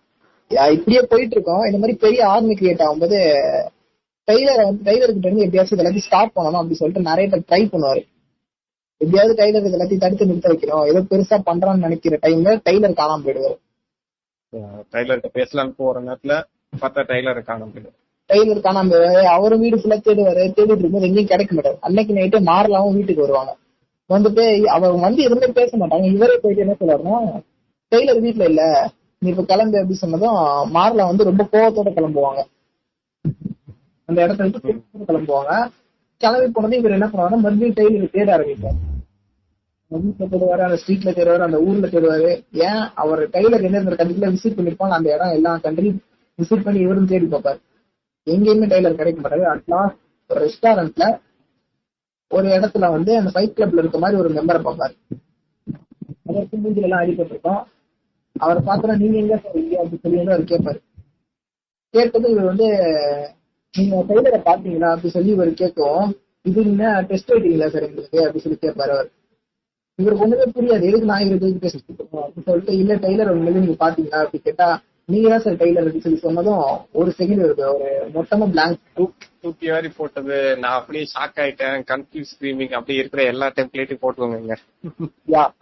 இப்படியே 0.51 1.01
போயிட்டு 1.11 1.35
இருக்கோம் 1.35 1.65
இந்த 1.65 1.77
மாதிரி 1.77 1.95
பெரிய 1.97 2.21
ஆர்மி 2.27 2.53
கிரியேட் 2.53 2.85
ஆகும்போது 2.85 3.17
டெய்லரை 4.27 4.63
வந்து 4.67 4.85
டெய்லர் 4.87 5.13
கிட்ட 5.13 5.27
இருந்து 5.27 5.45
எப்படியாச்சும் 5.45 5.79
எல்லாத்தையும் 5.79 6.07
ஸ்டாப் 6.07 6.33
பண்ணணும் 6.35 6.59
அப்படின்னு 6.61 6.81
சொல்லிட்டு 6.81 7.09
நிறைய 7.09 7.25
பேர் 7.29 7.47
ட்ரை 7.49 7.61
பண்ணுவாரு. 7.73 8.01
எப்படியாவது 9.01 9.33
டெய்லர் 9.39 9.65
இது 9.65 9.77
எல்லாத்தையும் 9.77 10.03
தடுத்து 10.03 10.25
நிறுத்த 10.25 10.49
வைக்கணும். 10.53 10.87
ஏதோ 10.87 10.99
பெருசா 11.11 11.37
பண்றான்னு 11.49 11.85
நினைக்கிற 11.85 12.17
டைம்ல 12.25 12.53
டெய்லர் 12.67 12.99
காணாம 13.01 13.23
போயிடுவாரு. 13.25 13.57
டைலர்கிட்ட 14.93 15.29
பேசலாம்னு 15.39 15.77
போற 15.77 16.01
நேரத்துல 16.01 16.35
பார்த்தா 16.81 17.03
டைலர் 17.11 17.47
காணாம 17.49 17.69
போயிடும் 17.75 17.95
டெய்லர் 18.29 18.65
காணாம 18.67 18.89
போயிடுவாரு. 18.91 19.23
அவரும் 19.35 19.59
வீடு 19.59 19.77
ஃபுல்லா 19.77 19.97
தேடுவாரு. 19.99 20.41
தேடிட்டு 20.55 20.73
இருக்கும்போது 20.73 21.07
எங்கேயும் 21.09 21.31
கிடைக்க 21.33 21.51
மாட்டாரு. 21.55 21.77
அன்னைக்கு 21.79 22.13
நைட்டு 22.13 22.39
மாறலாவும் 22.51 22.93
வீட்டுக்கு 22.93 23.25
வருவாங்க. 23.25 23.53
வந்துட்டு 24.09 24.43
அவர் 24.75 24.93
வந்து 25.05 25.21
எதுவுமே 25.23 25.47
பேச 25.59 25.77
மாட்டாங்க. 25.77 26.05
இவரே 26.15 26.35
போயிட்டு 26.41 26.63
என்ன 26.65 26.75
சொல்றாருன்னா 26.81 27.17
டெய்லர் 27.91 28.21
வீட்டுல 28.25 28.45
இல்ல. 28.51 28.63
இப்ப 29.21 29.43
கிளம்பு 29.43 29.77
அப்படி 29.77 29.97
சொன்னதும் 30.01 30.35
மார்ல 30.75 31.05
வந்து 31.09 31.23
ரொம்ப 31.23 31.43
கோவத்தோட 31.51 31.89
கிளம்புவாங்க. 31.97 32.41
அந்த 34.09 34.27
இடத்துல 34.27 34.45
இருந்து 34.45 35.05
கிளம்புவாங்க. 35.09 35.53
கிளம்பி 36.21 36.47
போனதும் 36.51 36.79
இவர் 36.79 36.95
என்ன 36.97 37.07
பண்ணுவாங்க 37.07 37.37
மறுபடியும் 37.45 37.77
டெய்லர் 37.79 38.11
தேட 38.11 38.29
ஆரம்பிப்பார். 38.37 38.77
வீட்டுல 39.91 40.25
தேடுவாரு 40.31 40.63
அந்த 40.67 40.77
ஸ்ட்ரீட்ல 40.81 41.11
தேடுவாரு 41.17 41.43
அந்த 41.47 41.59
ஊர்ல 41.67 41.87
தேடுவாரு. 41.87 42.31
ஏன்? 42.67 42.83
அவர் 43.03 43.21
டெய்லர் 43.29 43.65
எந்தெந்த 43.67 43.97
கண்ட்ரில 43.99 44.31
விசிட் 44.33 44.57
பண்ணிருப்பாங்க. 44.57 44.95
அந்த 44.99 45.13
இடம் 45.13 45.35
எல்லா 45.37 45.57
கண்ட்ரி 45.57 45.89
விசிட் 46.39 46.63
பண்ணி 46.63 46.79
இவரும் 46.79 47.11
தேடி 47.11 47.25
பார்ப்பாரு. 47.25 47.59
எங்கேயுமே 48.27 48.67
டெய்லர் 48.73 48.99
கிடைக்க 48.99 49.19
மாட்டாரு. 49.21 49.45
அட்லாஸ்ட் 49.53 49.97
ஒரு 50.29 50.39
ரெஸ்டாரண்ட்ல 50.45 51.05
ஒரு 52.31 52.47
இடத்துல 52.47 52.85
வந்து 52.91 53.11
அந்த 53.17 53.29
ஃபைட் 53.35 53.57
கிளப்ல 53.59 53.83
இருக்க 53.83 53.97
மாதிரி 53.97 54.19
ஒரு 54.21 54.29
மெம்பரை 54.37 54.61
பார்ப்பாரு. 54.67 54.95
அதற்கு 56.29 56.57
மூஞ்சில 56.57 56.87
எல்லாம் 56.87 57.01
அடிபட்டிருக்கோம். 57.01 57.63
அவரை 58.39 58.61
பார்த்தா 58.65 58.95
நீங்க 58.95 59.17
எங்க 59.17 59.35
சார் 59.37 59.55
இல்லையா 59.55 59.81
அப்படின்னு 59.81 60.03
சொல்லி 60.03 60.17
வந்து 60.17 60.33
அவர் 60.33 60.51
கேட்பாரு. 60.51 60.79
கேட்டது 61.93 62.29
இவர் 62.29 62.45
வந்து 62.45 62.67
நீங்க 63.73 64.01
டெய்லரை 64.09 64.39
பாத்தீங்களா 64.41 64.89
அப்படி 64.91 65.09
சொல்லி 65.09 65.31
இவர் 65.31 65.53
கேட்கும் 65.53 66.05
இது 66.45 66.65
நீங்க 66.65 66.85
டெஸ்ட் 67.09 67.31
வைட்டீங்களா 67.31 67.69
சார் 67.69 67.85
எங்களுக்கு? 67.87 68.19
அப்படி 68.25 68.43
சொல்லி 68.43 68.57
கேட்பாரு 68.57 68.91
அவர். 68.91 69.09
இவருக்கு 69.99 70.23
ஒண்ணுமே 70.23 70.45
புரியாது. 70.55 70.83
எதுக்கு 70.83 71.05
நான் 71.05 71.25
இவருக்கு 71.25 71.61
டெஸ்ட் 71.61 71.81
அப்படின்னு 71.91 72.47
சொல்லிட்டு 72.47 72.73
இல்ல 72.77 72.95
டெய்லர் 72.95 73.33
உங்களுக்கு 73.33 73.59
நீங்க 73.59 73.77
பாத்தீங்களா 73.85 74.21
அப்படி 74.23 74.41
கேட்டா 74.41 74.67
நீங்க 75.09 75.27
தான் 75.29 75.43
சார் 75.43 75.59
டெய்லர் 75.59 75.81
அப்படின்னு 75.81 76.05
சொல்லி 76.05 76.21
சொன்னதும் 76.23 76.63
ஒரு 76.99 77.09
செகண்ட் 77.17 77.43
இருக்கு 77.43 77.65
ஒரு 77.69 77.85
மொத்தமா 78.15 78.45
பிளாங்க் 78.53 78.79
தூக்கி 79.41 79.67
வாரி 79.69 79.89
போட்டது 79.93 80.33
நான் 80.61 80.77
அப்படியே 80.79 81.03
ஷாக் 81.11 81.39
ஆயிட்டேன் 81.43 81.77
கன்ஃபியூஸ் 81.91 82.31
ஸ்க்ரீமிங் 82.31 82.73
அப்படியே 82.77 82.99
இருக்கிற 83.01 83.23
எல்லா 83.31 83.47
டெம்ப்ளேட்டையும் 83.57 84.01
போட்டுக்கோங்க 84.01 84.57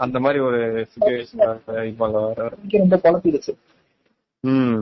அந்த 0.05 0.19
மாதிரி 0.23 0.39
ஒரு 0.47 0.61
சுச்சுவேஷன் 0.93 1.43
எனக்கு 1.43 2.81
ரொம்ப 2.81 2.97
குழப்பிடுச்சு. 3.05 3.53
ம். 4.43 4.79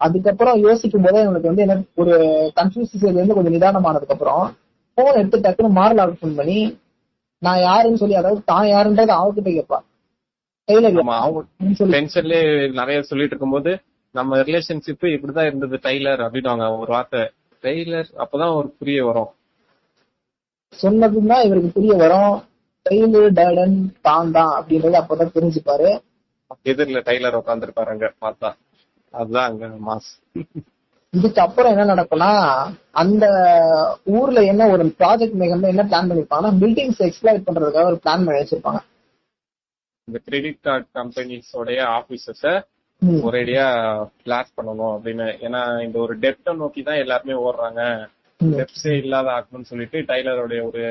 அதுக்கப்புறம் 0.00 0.56
யோசிக்கும் 0.64 1.04
போதே 1.04 1.20
எனக்கு 1.24 1.50
வந்து 1.50 1.64
என்ன 1.66 1.74
ஒரு 1.96 2.14
கன்ஃபியூஸ் 2.56 2.94
இருந்து 3.10 3.36
கொஞ்சம் 3.36 3.56
நிதானமானதுக்கு 3.56 4.16
அப்புறம் 4.16 4.44
போன் 4.98 5.18
எடுத்து 5.18 5.44
டக்குன்னு 5.44 5.76
மாரலாக 5.76 6.16
ஃபோன் 6.16 6.38
பண்ணி 6.38 6.58
நான் 7.42 7.62
யாருன்னு 7.62 8.00
சொல்லி 8.00 8.16
அதாவது 8.18 8.40
தான் 8.46 8.66
யாருன்றது 8.68 9.12
அவகிட்ட 9.14 9.50
கேட்பா. 9.50 9.78
டென்ஷன்லயே 11.94 12.42
நிறைய 12.72 13.02
சொல்லிட்டு 13.02 13.34
இருக்கும்போது 13.34 13.72
நம்ம 14.14 14.36
ரிலேஷன்ஷிப் 14.36 15.04
இப்படிதான் 15.14 15.46
இருந்தது. 15.46 15.76
டைலர் 15.82 16.20
அப்படின்னு 16.24 16.78
ஒரு 16.78 16.90
வார்த்தை. 16.92 17.22
டெய்லர் 17.62 18.08
அப்பதான் 18.22 18.54
ஒரு 18.58 18.68
புரிய 18.78 19.04
வரும். 19.04 19.30
சொன்னதும் 20.78 21.26
தான் 21.26 21.44
இவருக்கு 21.46 21.70
புரிய 21.70 21.94
வரும். 22.02 22.34
டெய்லர் 22.86 23.28
டேடன் 23.38 23.76
தான் 24.00 24.30
தான் 24.30 24.52
அப்படின்றது 24.58 25.00
அப்பதான் 25.02 25.34
தெரிஞ்சுப்பாரு. 25.36 25.90
எதிரில 26.64 27.00
டைலர் 27.08 27.40
உட்காந்துருப்பாரு 27.40 27.92
அங்க 27.94 28.12
பார்த்தா. 28.20 28.50
அதுதான் 29.14 29.48
அங்க 29.50 29.66
மாஸ் 29.88 30.10
இதுக்கு 31.14 31.40
அப்புறம் 31.40 31.72
என்ன 31.76 31.94
நடக்கும்னா 31.94 32.30
அந்த 33.02 33.24
ஊர்ல 34.04 34.42
என்ன 34.52 34.68
ஒரு 34.68 34.84
ப்ராஜெக்ட் 34.98 35.38
மேகம் 35.40 35.62
என்ன 35.62 35.84
பிளான் 35.90 36.08
பண்ணிருப்பாங்கன்னா 36.10 36.52
பில்டிங்ஸ் 36.62 37.02
எக்ஸ்ப்ளாய்ட் 37.06 37.46
பண்றதுக்காக 37.48 37.90
ஒரு 37.92 37.98
பிளான் 38.04 38.24
பண்ணி 38.26 38.40
வச்சிருப்பாங்க. 38.40 38.80
இந்த 40.08 40.18
கிரெடிட் 40.26 40.64
கார்டு 40.64 40.86
கம்பெனிஸோடைய 40.94 41.80
ஆபீசஸ. 41.96 42.44
ஒரேடியா 43.22 43.66
கிளாஸ் 44.22 44.50
பண்ணணும் 44.56 44.92
அப்படின்னு. 44.94 45.26
ஏன்னா 45.46 45.60
இந்த 45.84 45.96
ஒரு 45.98 46.14
டெப்ட 46.24 46.54
நோக்கி 46.56 46.80
தான் 46.82 47.00
எல்லாருமே 47.04 47.34
ஓடுறாங்க. 47.44 47.82
டெப்ஸே 48.40 48.92
இல்லாத 49.02 49.28
ஆக்கணும்னு 49.30 49.70
சொல்லிட்டு 49.70 49.98
டைலருடைய 50.08 50.60
ஒரு 50.68 50.82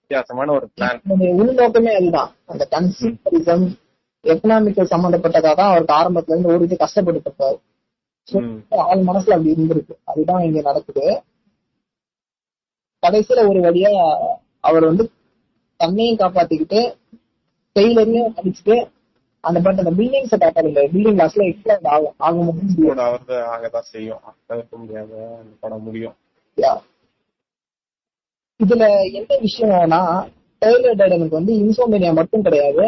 வித்தியாசமான 0.00 0.52
ஒரு 0.52 0.66
பிளான் 0.74 1.00
உள்நோக்கமே 1.40 1.92
அதுதான். 1.96 2.30
அந்த 2.46 2.64
கன்சியூமரிசம் 2.72 3.66
எக்கனாமிக்கல் 4.24 4.92
சம்பந்தப்பட்டதா 4.94 5.52
தான் 5.52 5.70
அவருக்கு 5.72 5.98
ஆரம்பத்துல 5.98 6.34
இருந்து 6.34 6.54
ஒரு 6.54 6.64
இது 6.68 6.84
கஷ்டப்பட்டு 6.84 7.22
இருப்பாரு 7.22 7.58
So, 8.28 8.38
ஆள் 8.82 9.02
மனசுல 9.06 9.34
அப்படி 9.36 9.52
இருந்திருக்கு. 9.52 9.94
அதுதான் 10.04 10.42
இங்க 10.46 10.60
நடக்குது. 10.66 11.04
கடைசியில 13.02 13.44
ஒரு 13.50 13.60
வழியா 13.66 13.90
அவர் 14.60 14.84
வந்து 14.84 15.04
தன்னையும் 15.80 16.18
காப்பாத்திக்கிட்டு 16.18 16.80
டெய்லரையும் 17.76 18.32
அடிச்சுட்டு 18.38 18.76
அந்த 19.44 19.58
பட் 19.60 19.80
அந்த 19.82 19.92
பில்டிங்ஸை 19.98 20.36
காப்பாடுங்க 20.38 20.80
பில்டிங் 20.94 21.20
லாஸ்ட்ல 21.20 21.44
எக்ஸ்பிளைன் 21.50 21.86
ஆகும். 21.88 22.14
ஆகும் 22.18 22.48
அவரது 23.04 23.36
ஆகதான் 23.52 23.90
செய்யும். 23.92 24.22
தவிர்க்க 24.46 24.76
முடியாத. 24.76 25.12
அந்த 25.40 25.52
படம் 25.60 25.82
முடியும். 25.82 26.16
இதுல 28.60 28.86
என்ன 29.18 29.36
விஷயம்னா 29.44 30.00
டெய்லர் 30.62 30.98
டைடனுக்கு 31.00 31.38
வந்து 31.38 31.52
இன்சோமேனியா 31.60 32.12
மட்டும் 32.14 32.42
கிடையாது. 32.42 32.84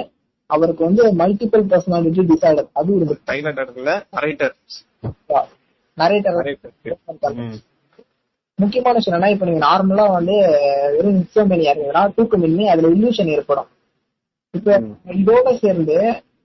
அவருக்கு 0.51 0.83
வந்து 0.85 1.03
மல்டிபிள் 1.21 1.63
பர்சனாலிட்டி 1.71 2.23
டிசார்டர் 2.31 2.69
அது 2.73 2.97
இருந்துச்சு 2.99 3.29
டைலர் 3.31 3.55
இடத்துல 3.55 3.93
நரைட்டர் 4.13 4.55
நரேட்டர் 5.99 6.41
முக்கியமான 8.59 8.95
விஷயம் 8.97 9.15
என்னன்னா 9.15 9.31
இப்ப 9.31 9.47
நீங்க 9.47 9.63
நார்மலா 9.67 10.05
வந்து 10.13 10.35
வெறும் 10.97 11.17
இன்சோமேனியா 11.17 11.73
இருந்தீங்கன்னா 11.73 12.05
தூக்கமின்மை 12.17 12.67
அதுல 12.73 12.89
இல்லூஷன் 12.89 13.33
ஏற்படும். 13.37 13.69
இப்ப 14.55 14.79
இதோட 15.21 15.59
சேர்ந்து 15.59 15.97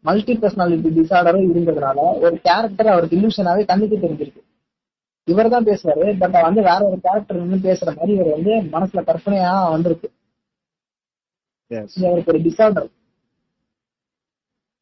மல்டி 0.05 0.33
பர்சனாலிட்டி 0.33 0.89
டிசார்டரும் 0.97 1.49
இருந்ததுனால 1.53 1.99
ஒரு 2.25 2.35
கேரக்டர் 2.41 2.93
அவருக்கு 2.93 3.17
இல்லூஷனாவே 3.17 3.63
கண்ணுக்கு 3.65 3.97
தெரிஞ்சிருக்கு. 4.03 4.41
இவர் 5.27 5.53
தான் 5.53 5.65
பேசுவாரு 5.65 6.05
பட் 6.19 6.37
வந்து 6.47 6.61
வேற 6.61 6.79
ஒரு 6.89 6.97
கேரக்டர் 7.05 7.41
வந்து 7.43 7.57
பேசுற 7.65 7.89
மாதிரி 7.95 8.13
இவர் 8.13 8.35
வந்து 8.35 8.53
மனசுல 8.75 9.01
கற்பனையா 9.09 9.53
வந்திருக்கு. 9.73 10.07
அவருக்கு 12.09 12.31
ஒரு 12.33 12.41
டிசார்டர் 12.47 12.87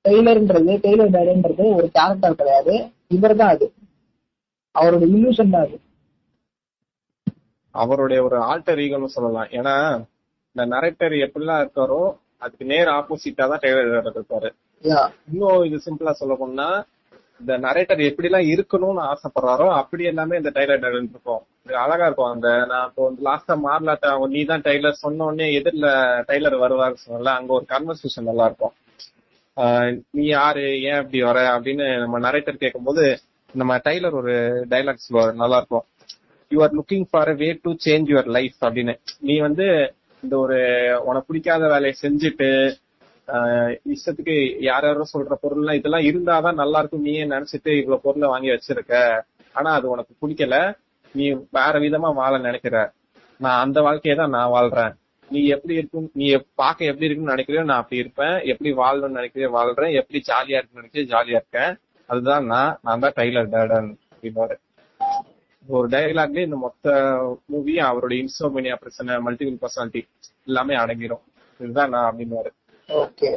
டெய்லர்ன்றது 0.06 0.74
டெய்லர் 0.84 1.16
டேடுன்றது 1.16 1.66
ஒரு 1.78 1.88
கேரக்டர் 1.98 2.40
கிடையாது. 2.42 2.74
இவர் 3.08 3.36
தான் 3.36 3.54
அது. 3.56 3.68
அவரோட 4.76 5.04
இல்லூஷன் 5.08 5.54
தான் 5.56 5.66
அது. 5.68 5.78
அவருடைய 7.76 8.20
ஒரு 8.24 8.38
ஆல்டர் 8.50 8.82
ஈகோன்னு 8.84 9.16
சொல்லலாம். 9.16 9.50
ஏன்னா 9.60 9.74
இந்த 10.56 10.64
நரேட்டர் 10.76 11.16
எப்படிலாம் 11.26 11.62
இருக்காரோ 11.64 12.02
அதுக்கு 12.42 12.66
நேர் 12.74 12.90
ஆப்போசிட்டா 12.98 13.46
தான் 13.52 13.64
டெய்லர் 13.64 14.12
இருக்காரு 14.12 14.50
யா 14.84 15.02
இன்னும் 15.30 15.66
இது 15.68 15.78
சிம்பிளா 15.86 16.14
சொல்ல 16.22 16.36
போனா 16.42 16.68
இந்த 17.42 17.54
நரேட்டர் 17.66 18.02
எப்படி 18.10 18.28
எல்லாம் 18.30 18.50
இருக்கணும்னு 18.52 19.02
ஆசைப்படுறாரோ 19.12 19.68
அப்படி 19.80 20.04
எல்லாமே 20.12 20.36
இந்த 20.42 20.52
டைலர் 20.58 20.86
இருக்கும். 21.00 21.42
இது 21.66 21.74
அழகா 21.84 22.06
இருக்கும். 22.08 22.32
அந்த 22.34 22.48
நான் 22.72 22.86
இப்போ 22.90 23.02
வந்து 23.08 23.22
லாஸ்டா 23.28 23.56
மார்லாட்ட 23.66 24.12
நீ 24.36 24.42
தான் 24.52 24.64
டைலர் 24.68 25.02
சொன்ன 25.04 25.26
உடனே 25.30 25.48
எதிரில 25.60 25.88
டைலர் 26.30 26.56
வருவாரு 26.64 26.96
சொன்னல 27.04 27.34
அங்க 27.40 27.52
ஒரு 27.58 27.66
கன்வர்சேஷன் 27.74 28.30
நல்லா 28.30 28.46
இருக்கும். 28.50 28.74
நீ 30.18 30.24
யாரு? 30.28 30.64
ஏன் 30.90 31.02
இப்படி 31.02 31.20
வர? 31.30 31.40
அப்படின்னு 31.56 31.88
நம்ம 32.04 32.20
நரேட்டர் 32.28 32.64
கேட்கும்போது 32.64 33.04
நம்ம 33.54 33.74
டைலர் 33.88 34.18
ஒரு 34.22 34.34
டைலாக் 34.74 35.06
சொல்லுவார் 35.06 35.42
நல்லா 35.44 35.60
இருக்கும். 35.62 35.86
You 36.52 36.58
are 36.66 36.76
looking 36.80 37.06
for 37.12 37.34
way 37.42 37.50
to 37.66 37.72
change 37.86 38.12
your 38.14 38.32
life 38.38 38.58
அப்படின்னு. 38.68 38.96
நீ 39.30 39.36
வந்து 39.48 39.68
இந்த 40.26 40.36
ஒரு 40.46 40.58
உனக்கு 41.10 41.30
பிடிக்காத 41.30 41.64
வேலையை 41.74 41.96
செஞ்சுட்டு 42.04 42.50
இஷ்டத்துக்கு 43.94 44.36
யார் 44.68 44.86
யாரோ 44.88 45.06
சொல்ற 45.14 45.36
பொருள்லாம் 45.44 45.78
இதெல்லாம் 45.78 46.08
இருந்தாதான் 46.10 46.60
நல்லா 46.62 46.80
இருக்கும் 46.82 47.06
நீயே 47.08 47.24
நினைச்சிட்டு 47.36 47.72
இவ்வளவு 47.80 48.04
பொருளை 48.04 48.28
வாங்கி 48.34 48.50
வச்சிருக்க. 48.54 48.94
ஆனா 49.56 49.70
அது 49.78 49.86
உனக்கு 49.94 50.14
பிடிக்கல. 50.22 50.58
நீ 51.16 51.26
வேற 51.58 51.74
விதமா 51.86 52.10
வாழ 52.20 52.34
நினைக்கிற. 52.48 52.78
நான் 53.40 53.62
அந்த 53.66 53.80
வாழ்க்கையை 53.88 54.16
தான் 54.20 54.36
நான் 54.38 54.54
வாழ்றேன். 54.56 54.94
நீ 55.32 55.40
எப்படி 55.56 55.74
இருக்கும்? 55.80 56.08
நீ 56.20 56.26
பார்க்க 56.62 56.90
எப்படி 56.92 57.08
இருக்குன்னு 57.08 57.34
நினைக்கிறியோ 57.34 57.64
நான் 57.70 57.82
அப்படி 57.84 58.02
இருப்பேன். 58.04 58.36
எப்படி 58.52 58.72
வாழணும்னு 58.82 59.20
நினைக்கிறியோ 59.20 59.50
வாழ்றேன். 59.58 59.96
எப்படி 60.02 60.20
ஜாலியா 60.32 60.60
இருக்குன்னு 60.60 60.84
நினைக்கிறியோ 60.84 61.08
ஜாலியா 61.14 61.40
இருக்கேன். 61.42 61.74
அதுதான் 62.10 62.46
நான் 62.54 62.78
நான் 62.88 63.04
தான் 63.06 63.18
டைலர் 63.20 63.52
டேடன் 63.56 63.90
அப்படின்னு 64.12 64.58
ஒரு 65.66 65.88
டைலாக்லயே 65.90 66.46
இந்த 66.48 66.58
மொத்த 66.64 66.88
மூவியும் 67.52 67.88
அவரோட 67.88 68.14
இன்சோமினியா 68.20 68.76
பிரச்சனை 68.76 69.18
மல்டிபிள் 69.26 69.62
பர்சனாலிட்டி 69.62 70.02
எல்லாமே 70.48 70.76
அடங்கிடும் 70.82 71.24
இதுதான் 71.60 71.94
நான் 71.94 72.08
அப்படின்னு 72.10 72.54
ஓகே 72.90 73.30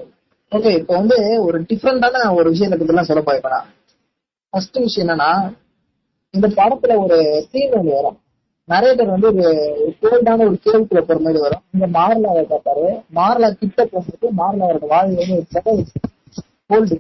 ஓகே 0.52 0.70
இப்போ 0.78 0.94
வந்து 0.94 1.16
ஒரு 1.46 1.58
டிஃப்ரெண்டான 1.70 2.22
ஒரு 2.38 2.48
விஷயத்தை 2.50 2.76
பத்தி 2.76 2.94
எல்லாம் 2.94 3.10
சொல்ல 3.10 3.22
போயிருப்பேன் 3.22 3.66
ஃபர்ஸ்ட் 4.52 4.78
விஷயம் 4.78 5.04
என்னன்னா 5.04 5.30
இந்த 6.34 6.46
படத்துல 6.56 6.94
ஒரு 7.04 7.16
சீன் 7.44 7.76
ஒன்று 7.78 7.92
வரும். 7.94 8.16
பேர் 8.68 9.12
வந்து 9.12 9.28
ஒரு 9.30 9.44
கோல்டான 10.00 10.46
ஒரு 10.46 10.56
கேள்விக்குள்ள 10.64 11.02
போற 11.02 11.18
மாதிரி 11.18 11.40
வரும். 11.44 11.62
இங்க 11.74 11.86
மார்லாவை 11.94 12.42
பார்த்தாரு 12.50 12.86
மார்லா 13.18 13.48
கிட்ட 13.60 13.80
போகும்போது 13.86 14.32
மார்லாவோட 14.40 14.86
வாழ்வு 14.92 15.16
வந்து 15.20 15.36
ஒரு 15.36 15.46
புகை 15.54 15.74
கோல்டு 16.70 16.96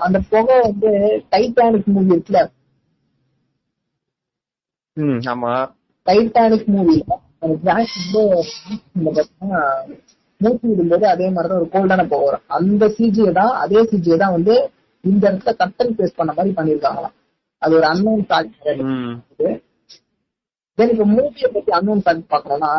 அந்த 0.00 0.18
புகை 0.30 0.58
வந்து 0.60 0.90
டைட்டானிக் 1.32 1.90
மூவி 1.94 2.14
இருக்குல்ல 2.14 2.42
ஆமா. 5.30 5.52
டைட்டானிக் 6.06 6.68
மூவில 6.72 7.02
அந்த 7.42 7.54
ஜாக் 7.66 7.92
பார்த்தீங்கன்னா 9.06 9.60
மூச்சு 10.40 10.66
விடும்போது 10.70 11.04
அதே 11.10 11.26
மாதிரிதான் 11.28 11.60
ஒரு 11.60 11.68
கோல்டான 11.74 12.04
புகை 12.08 12.24
வரும் 12.26 12.46
அந்த 12.56 12.84
சிஜியை 12.96 13.32
தான் 13.38 13.52
அதே 13.62 13.80
சிஜியை 13.90 14.16
தான் 14.22 14.34
வந்து 14.36 14.54
இந்த 15.04 15.22
இடத்துல 15.30 15.52
கட்டன் 15.60 15.94
பேஸ் 15.98 16.18
பண்ண 16.18 16.32
மாதிரி 16.32 16.52
பண்ணிருக்காங்களாம் 16.58 17.14
அது 17.62 17.76
ஒரு 17.78 17.86
அன்னோன் 17.90 18.24
ஃபேக்ட் 18.28 18.56
தென் 20.78 20.90
இப்ப 20.90 21.06
மூவியை 21.12 21.48
பத்தி 21.50 21.72
அன்னோன் 21.78 22.02
ஃபேக்ட் 22.04 22.30
பாக்கணும்னா 22.32 22.72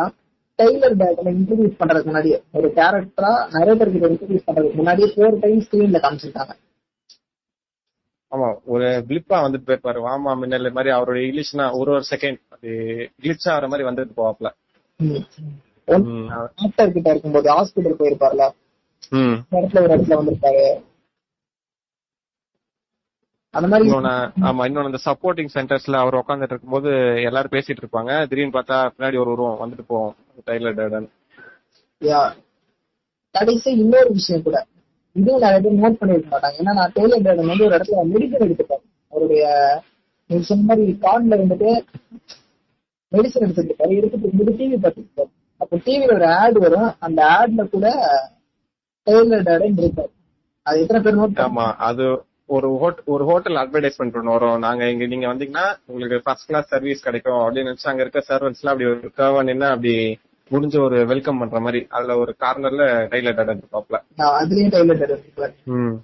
டெய்லர் 0.58 0.98
பேக்கனை 1.00 1.30
இன்ட்ரடியூஸ் 1.34 1.78
பண்றதுக்கு 1.80 2.10
முன்னாடி 2.10 2.30
ஒரு 2.58 2.68
கேரக்டரா 2.76 3.32
நரேட்டர் 3.54 3.92
கிட்ட 3.94 4.10
இன்ட்ரடியூஸ் 4.10 4.46
பண்றதுக்கு 4.48 4.80
முன்னாடி 4.80 5.02
ஃபோர் 5.12 5.40
டைம் 5.42 5.62
ஸ்கிரீன்ல 5.66 6.00
காமிச்சிருக்காங்க. 6.04 6.54
ஆமா 8.32 8.48
ஒரு 8.66 8.86
கிளிப்பா 9.08 9.36
வந்துட்டு 9.42 9.66
போயிருப்பாரு 9.66 10.00
வாமா 10.06 10.32
மின்னல் 10.38 10.72
மாதிரி 10.72 10.90
அவரோட 10.94 11.18
இங்கிலீஷ்னா 11.24 11.66
ஒரு 11.72 11.90
ஒரு 11.90 12.04
செகண்ட் 12.10 12.40
அது 12.48 12.70
கிளிச் 13.22 13.48
ஆகிற 13.52 13.68
மாதிரி 13.68 13.88
வந்துட்டு 13.88 14.16
போவாப்ல. 14.16 14.48
டாக்டர் 16.56 16.92
கிட்ட 16.92 17.08
இருக்கும்போது 17.10 17.48
ஹாஸ்பிட்டல் 17.52 17.98
போயிருப்பார்ல? 18.00 18.44
இடத்துல 19.52 19.82
ஒரு 19.82 19.92
இடத்துல 19.94 20.18
வந்திருப்பாரு. 20.20 20.64
அந்த 23.54 23.66
மாதிரி 23.68 23.86
இன்னொன்னு 23.88 24.14
ஆமா 24.48 24.64
இன்னொன்னு 24.68 24.90
அந்த 24.90 25.00
சப்போர்ட்டிங் 25.04 25.52
சென்டர்ஸ்ல 25.54 25.96
அவர் 25.96 26.20
உட்காந்துட்டு 26.20 26.54
இருக்கும்போது 26.54 26.90
எல்லாரும் 27.28 27.54
பேசிட்டு 27.54 27.82
இருப்பாங்க. 27.82 28.26
திடீர்னு 28.28 28.56
பார்த்தா 28.56 28.78
பின்னாடி 28.94 29.18
ஒரு 29.22 29.30
உருவம் 29.30 29.62
வந்துட்டு 29.62 29.84
போவோம் 29.86 30.14
டைலர் 30.46 30.78
டேடன். 30.80 31.08
கடைசி 33.34 33.70
இன்னொரு 33.76 34.10
விஷயம் 34.10 34.42
கூட. 34.42 34.58
இதுவும் 35.16 35.44
நிறைய 35.44 35.60
பேர் 35.60 35.80
நோட் 35.80 35.98
பண்ணிருக்க 36.00 36.30
மாட்டாங்க 36.32 36.60
ஏன்னா 36.60 36.74
நான் 36.78 36.94
டெய்லர் 36.96 37.24
டேடன் 37.26 37.50
வந்து 37.50 37.66
ஒரு 37.66 37.76
இடத்துல 37.76 38.04
மெடிசன் 38.10 38.44
எடுத்துப்பேன் 38.46 38.82
அவருடைய 39.12 39.44
நீங்க 40.30 40.44
சொன்ன 40.48 40.66
மாதிரி 40.70 40.92
கார்டுல 41.02 41.38
இருந்துட்டு 41.38 41.70
மெடிசன் 43.12 43.44
எடுத்துட்டு 43.44 43.70
இருப்பாரு 43.70 43.98
எடுத்துட்டு 43.98 44.24
இருக்கும்போது 44.24 44.56
டிவி 44.60 44.78
பார்த்துருப்பாரு 44.78 45.30
அப்போ 45.60 45.74
டிவியில 45.84 46.14
ஒரு 46.16 46.26
ஆட் 46.36 46.56
வரும். 46.64 46.88
அந்த 47.06 47.20
ஆட்ல 47.36 47.62
கூட 47.70 47.86
டெய்லர் 49.06 49.46
டேடன் 49.48 49.78
இருப்பாரு 49.80 50.12
அது 50.66 50.80
எத்தனை 50.82 51.00
பேர் 51.02 51.18
நோட் 51.18 51.42
ஆமா 51.44 51.66
அது 51.88 52.04
ஒரு 52.48 52.68
ஹோட் 52.80 52.98
ஒரு 53.12 53.24
ஹோட்டல் 53.28 53.58
அட்வர்டைஸ்மெண்ட் 53.60 54.16
ஒன்று 54.18 54.34
வரும். 54.34 54.58
நாங்க 54.64 54.82
இங்க 54.92 55.06
நீங்க 55.12 55.26
வந்தீங்கன்னா 55.30 55.64
உங்களுக்கு 55.88 56.18
ஃபர்ஸ்ட் 56.24 56.48
கிளாஸ் 56.50 56.70
சர்வீஸ் 56.74 57.06
கிடைக்கும் 57.06 57.40
அப்படின்னு 57.42 57.68
நினைச்சு 57.68 57.90
அங்க 57.92 58.04
இருக்க 58.04 58.20
சர்வன்ஸ் 58.28 58.60
எல்லாம் 58.60 58.74
அப்படி 58.74 58.90
ஒரு 58.92 59.10
கவர் 59.18 59.52
என்ன 59.54 59.70
அப்படி 59.74 59.94
முடிஞ்ச 60.50 60.76
ஒரு 60.82 60.98
வெல்கம் 61.10 61.40
பண்ற 61.40 61.58
மாதிரி 61.60 61.80
அதுல 61.90 62.16
ஒரு 62.22 62.32
கார்னர்ல 62.42 62.82
டைலர் 63.12 63.38
டேடன் 63.38 63.62
இருப்பாப்ல 63.62 63.98
அதுலயும் 64.36 64.74
இருப்பாரு 65.06 65.54
ம். 65.76 65.96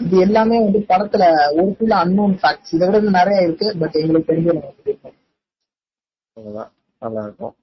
இது 0.00 0.16
எல்லாமே 0.24 0.56
வந்து 0.62 0.78
படத்துல 0.88 1.24
ஒரு 1.56 1.70
சில 1.80 1.94
அன்னோன் 2.02 2.36
ஃபேக்ட்ஸ் 2.38 2.72
இதை 2.76 2.86
விட 2.88 3.10
நிறைய 3.18 3.46
இருக்கு 3.46 3.66
பட் 3.80 3.98
எங்களுக்கு 4.00 4.30
தெரிஞ்சு 4.30 4.52
அவ்வளவுதான். 6.36 6.70
நல்லா 7.02 7.22
இருக்கும் 7.26 7.54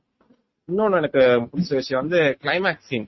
இன்னொன்னு 0.70 1.00
எனக்கு 1.00 1.22
பிடிச்ச 1.46 1.72
விஷயம் 1.78 2.02
வந்து 2.02 2.20
கிளைமேக்ஸ் 2.44 2.90
சீன் 2.90 3.08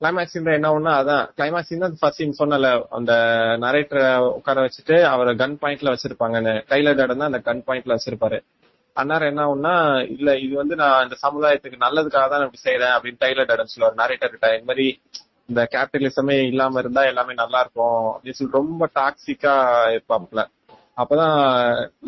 கிளைமேக்ஸ் 0.00 0.34
சீன் 0.34 0.50
என்ன 0.54 0.70
ஒண்ணு 0.76 0.90
அதான் 0.96 1.24
கிளைமேக்ஸ் 1.36 1.70
சீன் 1.70 1.84
தான் 1.84 1.96
ஃபர்ஸ்ட் 2.00 2.20
சீன் 2.20 2.38
சொன்னல 2.40 2.68
அந்த 2.96 3.12
நரேட்டரை 3.64 4.04
உட்கார 4.38 4.58
வச்சுட்டு 4.64 4.96
அவரை 5.10 5.32
கன் 5.40 5.56
பாயிண்ட்ல 5.62 5.92
வச்சிருப்பாங்கன்னு. 5.94 6.54
டைலர் 6.70 6.98
டேடன் 7.00 7.20
தான் 7.20 7.30
அந்த 7.30 7.40
கன் 7.48 7.62
பாயிண்ட்ல 7.66 7.96
வச்சிருப்பாரு. 7.96 8.38
அன்னார் 9.00 9.28
என்ன 9.28 9.40
ஆகும்னா 9.46 9.74
இல்ல 10.14 10.30
இது 10.44 10.54
வந்து 10.60 10.74
நான் 10.82 11.04
இந்த 11.06 11.16
சமுதாயத்துக்கு 11.24 11.84
நல்லதுக்காக 11.84 12.28
தான் 12.32 12.44
இப்படி 12.46 12.62
செய்யறேன் 12.64 12.94
அப்படின்னு 12.96 13.22
டைலர் 13.24 13.48
டேடன் 13.50 13.72
சொல்லுவார் 13.72 14.00
நரேட்டர் 14.00 14.32
கிட்ட. 14.34 14.48
இந்த 14.56 14.68
மாதிரி 14.70 14.86
இந்த 15.50 15.62
கேபிட்டலிசமே 15.72 16.36
இல்லாம 16.50 16.80
இருந்தா 16.82 17.02
எல்லாமே 17.10 17.34
நல்லா 17.42 17.60
இருக்கும் 17.64 18.06
அப்படின்னு 18.10 18.38
சொல்லி 18.38 18.58
ரொம்ப 18.60 18.88
டாக்ஸிக்கா 18.98 19.54
இருப்பாப்ல 19.94 20.42
அப்பதான் 20.96 21.34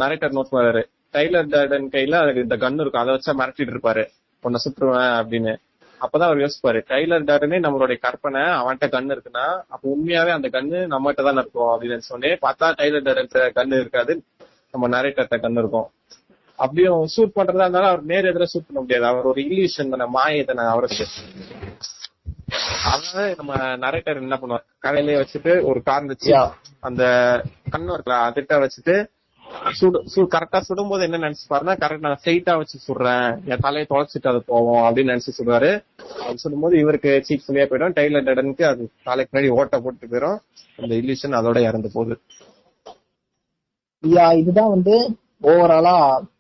நரேட்டர் 0.03 0.37
நோட் 0.37 0.53
பண்ணுவாரு 0.53 0.83
டைலர் 1.15 1.53
டேடன் 1.55 1.93
கையில 1.95 2.21
அதுக்கு 2.23 2.45
இந்த 2.47 2.57
கன் 2.65 2.81
இருக்கும் 2.83 3.03
அதை 3.03 3.15
வச்சா 3.17 3.33
மிரட்டிட்டு 3.41 3.75
இருப்பாரு 3.75 4.05
உன்னை 4.45 4.59
சுற்றுவேன் 4.65 5.13
அப்படின்னு. 5.19 5.53
அப்பதான் 6.01 6.29
அவர் 6.29 6.43
யோசிப்பாரு 6.43 6.79
டைலர் 6.91 7.27
டேடனே 7.29 7.59
நம்மளுடைய 7.65 7.99
கற்பனை 8.05 8.43
அவன்கிட்ட 8.61 8.87
கன் 8.95 9.13
இருக்குன்னா 9.15 9.45
அப்ப 9.75 9.83
உண்மையாவே 9.95 10.33
அந்த 10.37 10.49
கன்னு 10.55 10.79
நம்மகிட்ட 10.95 11.23
தான் 11.29 11.41
இருக்கும் 11.43 11.71
அப்படின்னு 11.73 12.09
சொன்னே 12.11 12.33
பார்த்தா 12.47 12.69
டைலர் 12.81 13.07
டேடன் 13.09 13.31
கண்ணு 13.59 13.83
இருக்காது 13.83 14.15
நம்ம 14.75 14.89
நரேட்டர்கிட்ட 14.95 15.39
கண்ணு 15.45 15.63
இருக்கும். 15.63 15.89
அப்படியும் 16.65 17.01
ஷூட் 17.15 17.37
பண்றதா 17.39 17.65
இருந்தாலும் 17.65 17.93
அவர் 17.93 18.11
நேர் 18.13 18.31
எதிர 18.33 18.47
ஷூட் 18.53 18.69
பண்ண 18.69 18.81
முடியாது. 18.83 19.07
அவர் 19.13 19.31
ஒரு 19.31 19.41
இல்யூஷன் 19.47 19.93
தானே 19.95 20.07
மாயை 20.17 20.43
தானே 20.51 20.65
அவருக்கு 20.75 21.07
அதனால 22.91 23.23
நம்ம 23.39 23.53
நரேட்டர் 23.85 24.23
என்ன 24.25 24.37
பண்ணுவார்? 24.41 24.65
கடையிலேயே 24.85 25.19
வச்சுட்டு 25.21 25.53
ஒரு 25.71 25.81
கார் 25.89 26.11
வச்சு. 26.13 26.31
அந்த 26.89 27.03
கண்ணு 27.75 27.95
இருக்குல்ல 27.95 28.17
அதிட்ட 28.29 28.55
வச்சுட்டு 28.63 28.97
சுடு 29.79 29.99
சு 30.13 30.21
கரெக்டா 30.35 30.59
சுடும் 30.67 30.91
போது 30.91 31.03
என்ன 31.07 31.19
நினைச்சுப்பாருன்னா 31.25 31.75
கரெக்ட் 31.83 32.05
நான் 32.07 32.19
ஸ்ட்ரைட்டா 32.21 32.53
வச்சு 32.61 32.77
சுடுறேன். 32.87 33.27
என் 33.51 33.63
தலையை 33.65 33.87
தொலைச்சிட்டு 33.91 34.31
அது 34.33 34.41
போவோம் 34.53 34.85
அப்படின்னு 34.87 35.13
நினைச்சு 35.13 35.35
சுடுவாரு. 35.39 35.71
அது 36.27 36.43
சுடும்போது 36.45 36.77
இவருக்கு 36.83 37.11
சீக் 37.29 37.47
சொல்லியா 37.49 37.67
போயிடும். 37.71 37.97
டெய்லர் 37.99 38.27
டடனுக்கு 38.29 38.65
அது 38.73 38.85
தலைக்கு 39.09 39.33
முன்னாடி 39.33 39.51
ஓட்ட 39.59 39.81
போட்டு 39.87 40.11
போயிடும் 40.13 40.39
அந்த 40.83 40.93
இல்லியூஷன் 41.01 41.39
அதோட 41.41 41.61
இறந்து 41.69 41.91
போகுது. 41.97 42.17
இதுதான் 44.43 44.73
வந்து 44.77 44.95
ஓவராலா 45.51 45.97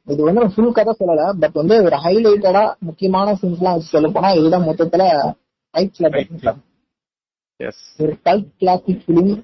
இது 0.09 0.21
வந்து 0.29 0.43
ஃபுல் 0.53 0.77
கதை 0.77 0.93
சொல்லல 1.01 1.25
பட் 1.43 1.57
வந்து 1.61 1.75
ஒரு 1.87 1.97
ஹைலைட்டடா 2.05 2.63
முக்கியமான 2.89 3.35
சீன்ஸ் 3.41 3.61
எல்லாம் 3.61 3.77
வச்சு 3.77 3.95
சொல்ல 3.95 4.09
போனா 4.17 4.31
இதுதான் 4.39 4.69
மொத்தத்துல 4.69 5.05
ஒரு 8.03 8.15
கல்ட் 8.27 8.53
கிளாசிக் 8.61 9.05
பிலிம் 9.09 9.35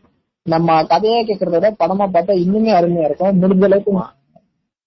நம்ம 0.46 0.76
கதையா 0.92 1.18
கேட்கறத 1.28 1.56
விட 1.56 1.68
படமா 1.82 2.04
பார்த்தா 2.14 2.34
இன்னுமே 2.44 2.70
அருமையா 2.78 3.06
இருக்கும். 3.08 3.36
முடிஞ்ச 3.42 3.64
அளவுக்கு 3.68 3.92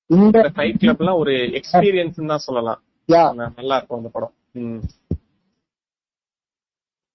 இந்த 0.10 0.40
ஃபைட் 0.56 0.80
கிளப் 0.82 1.02
எல்லாம் 1.04 1.20
ஒரு 1.24 1.34
எக்ஸ்பீரியன்ஸ் 1.60 2.18
தான் 2.32 2.46
சொல்லலாம். 2.46 2.80
யா 3.10 3.22
நல்லா 3.38 3.76
இருக்கும் 3.78 4.00
அந்த 4.00 4.10
படம். 4.16 4.34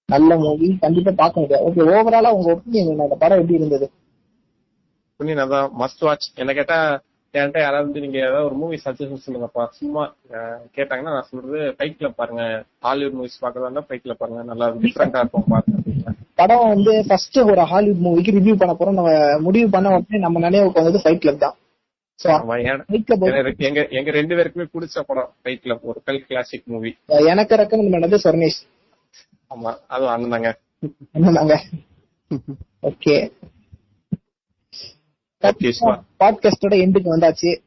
நல்ல 0.09 0.31
மூவி 0.43 0.67
கண்டிப்பா 0.83 1.11
பார்க்க 1.21 1.41
முடியாது. 1.43 1.65
ஓகே 1.67 1.85
ஓவராலா 1.93 2.29
உங்க 2.37 2.49
ஒப்பீனியன் 2.55 2.89
என்ன? 2.93 3.05
இந்த 3.07 3.17
படம் 3.23 3.39
எப்படி 3.41 3.57
இருந்தது? 3.59 3.87
புண்ணியன் 5.19 5.43
அதான் 5.45 5.69
மஸ்ட் 5.81 6.03
வாட்ச் 6.07 6.27
என்ன 6.41 6.53
கேட்டா 6.59 6.77
என்கிட்ட 7.33 7.59
யாராவது 7.59 8.03
நீங்க 8.03 8.17
ஏதாவது 8.19 8.45
ஒரு 8.45 8.55
மூவி 8.55 8.77
சஜஷன் 8.83 9.23
சொல்லுங்கப்பா 9.25 9.63
சும்மா 9.77 10.03
கேட்டாங்கன்னா 10.75 11.13
நான் 11.15 11.29
சொல்றது 11.29 11.57
கிளப் 11.97 12.15
பாருங்க. 12.15 12.43
ஹாலிவுட் 12.79 13.17
மூவிஸ் 13.17 13.41
பாக்குறதா 13.41 13.99
கிளப் 14.03 14.21
பாருங்க. 14.21 14.43
நல்லா 14.43 14.67
டிஃப்ரெண்டா 14.83 15.21
இருக்கும் 15.23 15.51
பாருங்க. 15.53 16.13
படம் 16.39 16.67
வந்து 16.67 16.93
ஃபர்ஸ்ட் 17.07 17.37
ஒரு 17.51 17.63
ஹாலிவுட் 17.71 18.03
மூவிக்கு 18.07 18.35
ரிவ்யூ 18.37 18.55
பண்ண 18.55 18.73
போறோம். 18.73 18.97
நம்ம 18.99 19.11
முடிவு 19.39 19.69
பண்ண 19.69 19.93
உடனே 19.95 20.19
நம்ம 20.19 20.39
நினைவுக்கு 20.39 20.81
வந்தது 20.81 21.03
ஃபைட் 21.03 21.23
கிளப் 21.23 21.43
தான். 21.45 21.55
எங்க 23.67 23.81
எங்க 23.97 24.11
ரெண்டு 24.11 24.35
பேருக்குமே 24.37 24.67
பிடிச்ச 24.73 25.03
படம் 25.07 25.29
ஃபைட் 25.41 25.61
கிளப் 25.61 25.83
ஒரு 25.83 25.99
கல் 26.03 26.23
கிளாசிக் 26.27 26.71
மூவி 26.73 26.91
எனக்கு 27.27 27.59
ரெக்கமெண்ட் 27.61 27.93
பண்ணது 27.95 28.17
சொர்ணேஷ் 28.23 28.61
ஆமா 29.51 29.71
அதுவும் 29.87 30.13
அண்ணந்தாங்க 30.15 30.51
என்னதாங்க 31.15 31.57
ஓகே 32.83 33.17
Okay, 33.19 33.19
sure. 33.19 33.46
பாட்காஸ்டோட 35.43 36.69
எண்டுக்கு 36.69 37.09
வந்தாச்சு. 37.15 37.57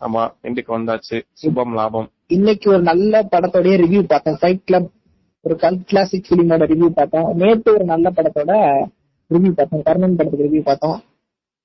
ஆமா 0.00 0.34
இன்றைக்கு 0.42 0.78
வந்தாச்சு. 0.78 1.22
சுபம் 1.32 1.72
லாபம். 1.72 2.10
இன்னைக்கு 2.26 2.70
ஒரு 2.70 2.82
நல்ல 2.82 3.22
படத்தோடய 3.22 3.76
ரிவ்யூ 3.76 4.02
பார்த்தேன். 4.02 4.36
ஃபைட் 4.40 4.64
கிளப் 4.64 4.90
ஒரு 5.40 5.56
கல் 5.56 5.84
கிளாசிக் 5.84 6.26
பிலிமோட 6.30 6.62
ரிவ்யூ 6.66 6.86
பார்த்தோம். 6.86 7.36
நேத்து 7.36 7.74
ஒரு 7.74 7.84
நல்ல 7.84 8.10
படத்தோட 8.10 8.84
ரிவ்யூ 9.30 9.50
பார்த்தோம். 9.50 9.82
கர்ணன் 9.82 10.16
படத்துக்கு 10.16 10.56
ரிவ்யூ 10.56 10.62
பார்த்தோம். 10.62 11.02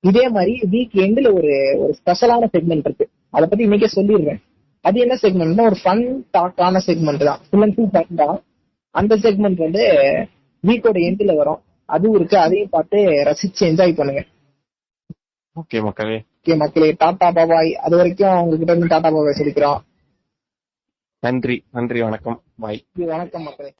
இதே 0.00 0.28
மாதிரி 0.28 0.60
வீக் 0.70 0.96
எண்ட்ல 0.96 1.26
ஒரு 1.26 1.74
ஒரு 1.78 1.96
ஸ்பெஷலான 2.04 2.48
செக்மெண்ட் 2.52 2.78
இருக்கு. 2.78 3.08
அதை 3.30 3.48
பத்தி 3.48 3.66
இன்னைக்கே 3.66 3.86
சொல்லிடுறேன். 3.94 4.42
அது 4.80 5.00
என்ன 5.00 5.18
செக்மெண்ட்னா 5.22 5.60
ஒரு 5.60 5.76
ஃபன் 5.84 6.24
டாக்கான 6.32 6.80
செக்மெண்ட் 6.86 7.24
தான். 7.24 7.38
ஃபுல் 7.50 7.62
அண்ட் 7.62 7.74
ஃபுல் 7.74 7.90
ஃபன் 7.92 8.14
தான். 8.14 8.42
அந்த 8.90 9.16
செக்மெண்ட் 9.16 9.56
வந்து 9.56 9.86
வீக்கோட 10.66 10.96
எண்ட்ல 10.96 11.36
வரும். 11.36 11.60
அதுவும் 11.84 12.16
இருக்கு. 12.16 12.38
அதையும் 12.38 12.68
பார்த்து 12.68 12.98
ரசிச்சு 12.98 13.60
என்ஜாய் 13.60 13.94
பண்ணுங்க. 13.94 14.24
ஓகே 15.56 15.82
மக்களே. 15.82 16.16
ஓகே 16.38 16.56
மக்களே 16.56 16.88
டாடா 16.98 17.28
பாபாய் 17.30 17.70
அது 17.86 17.96
வரைக்கும் 17.96 18.40
உங்ககிட்ட 18.42 18.72
இருந்து 18.72 18.92
டாடா 18.94 19.10
பாபாய் 19.10 19.38
சொல்லிக்கிறோம். 19.40 19.80
நன்றி 21.22 21.56
நன்றி 21.72 22.02
வணக்கம். 22.02 22.38
பாய் 22.60 22.80
வணக்கம் 22.94 23.42
மக்களே. 23.42 23.72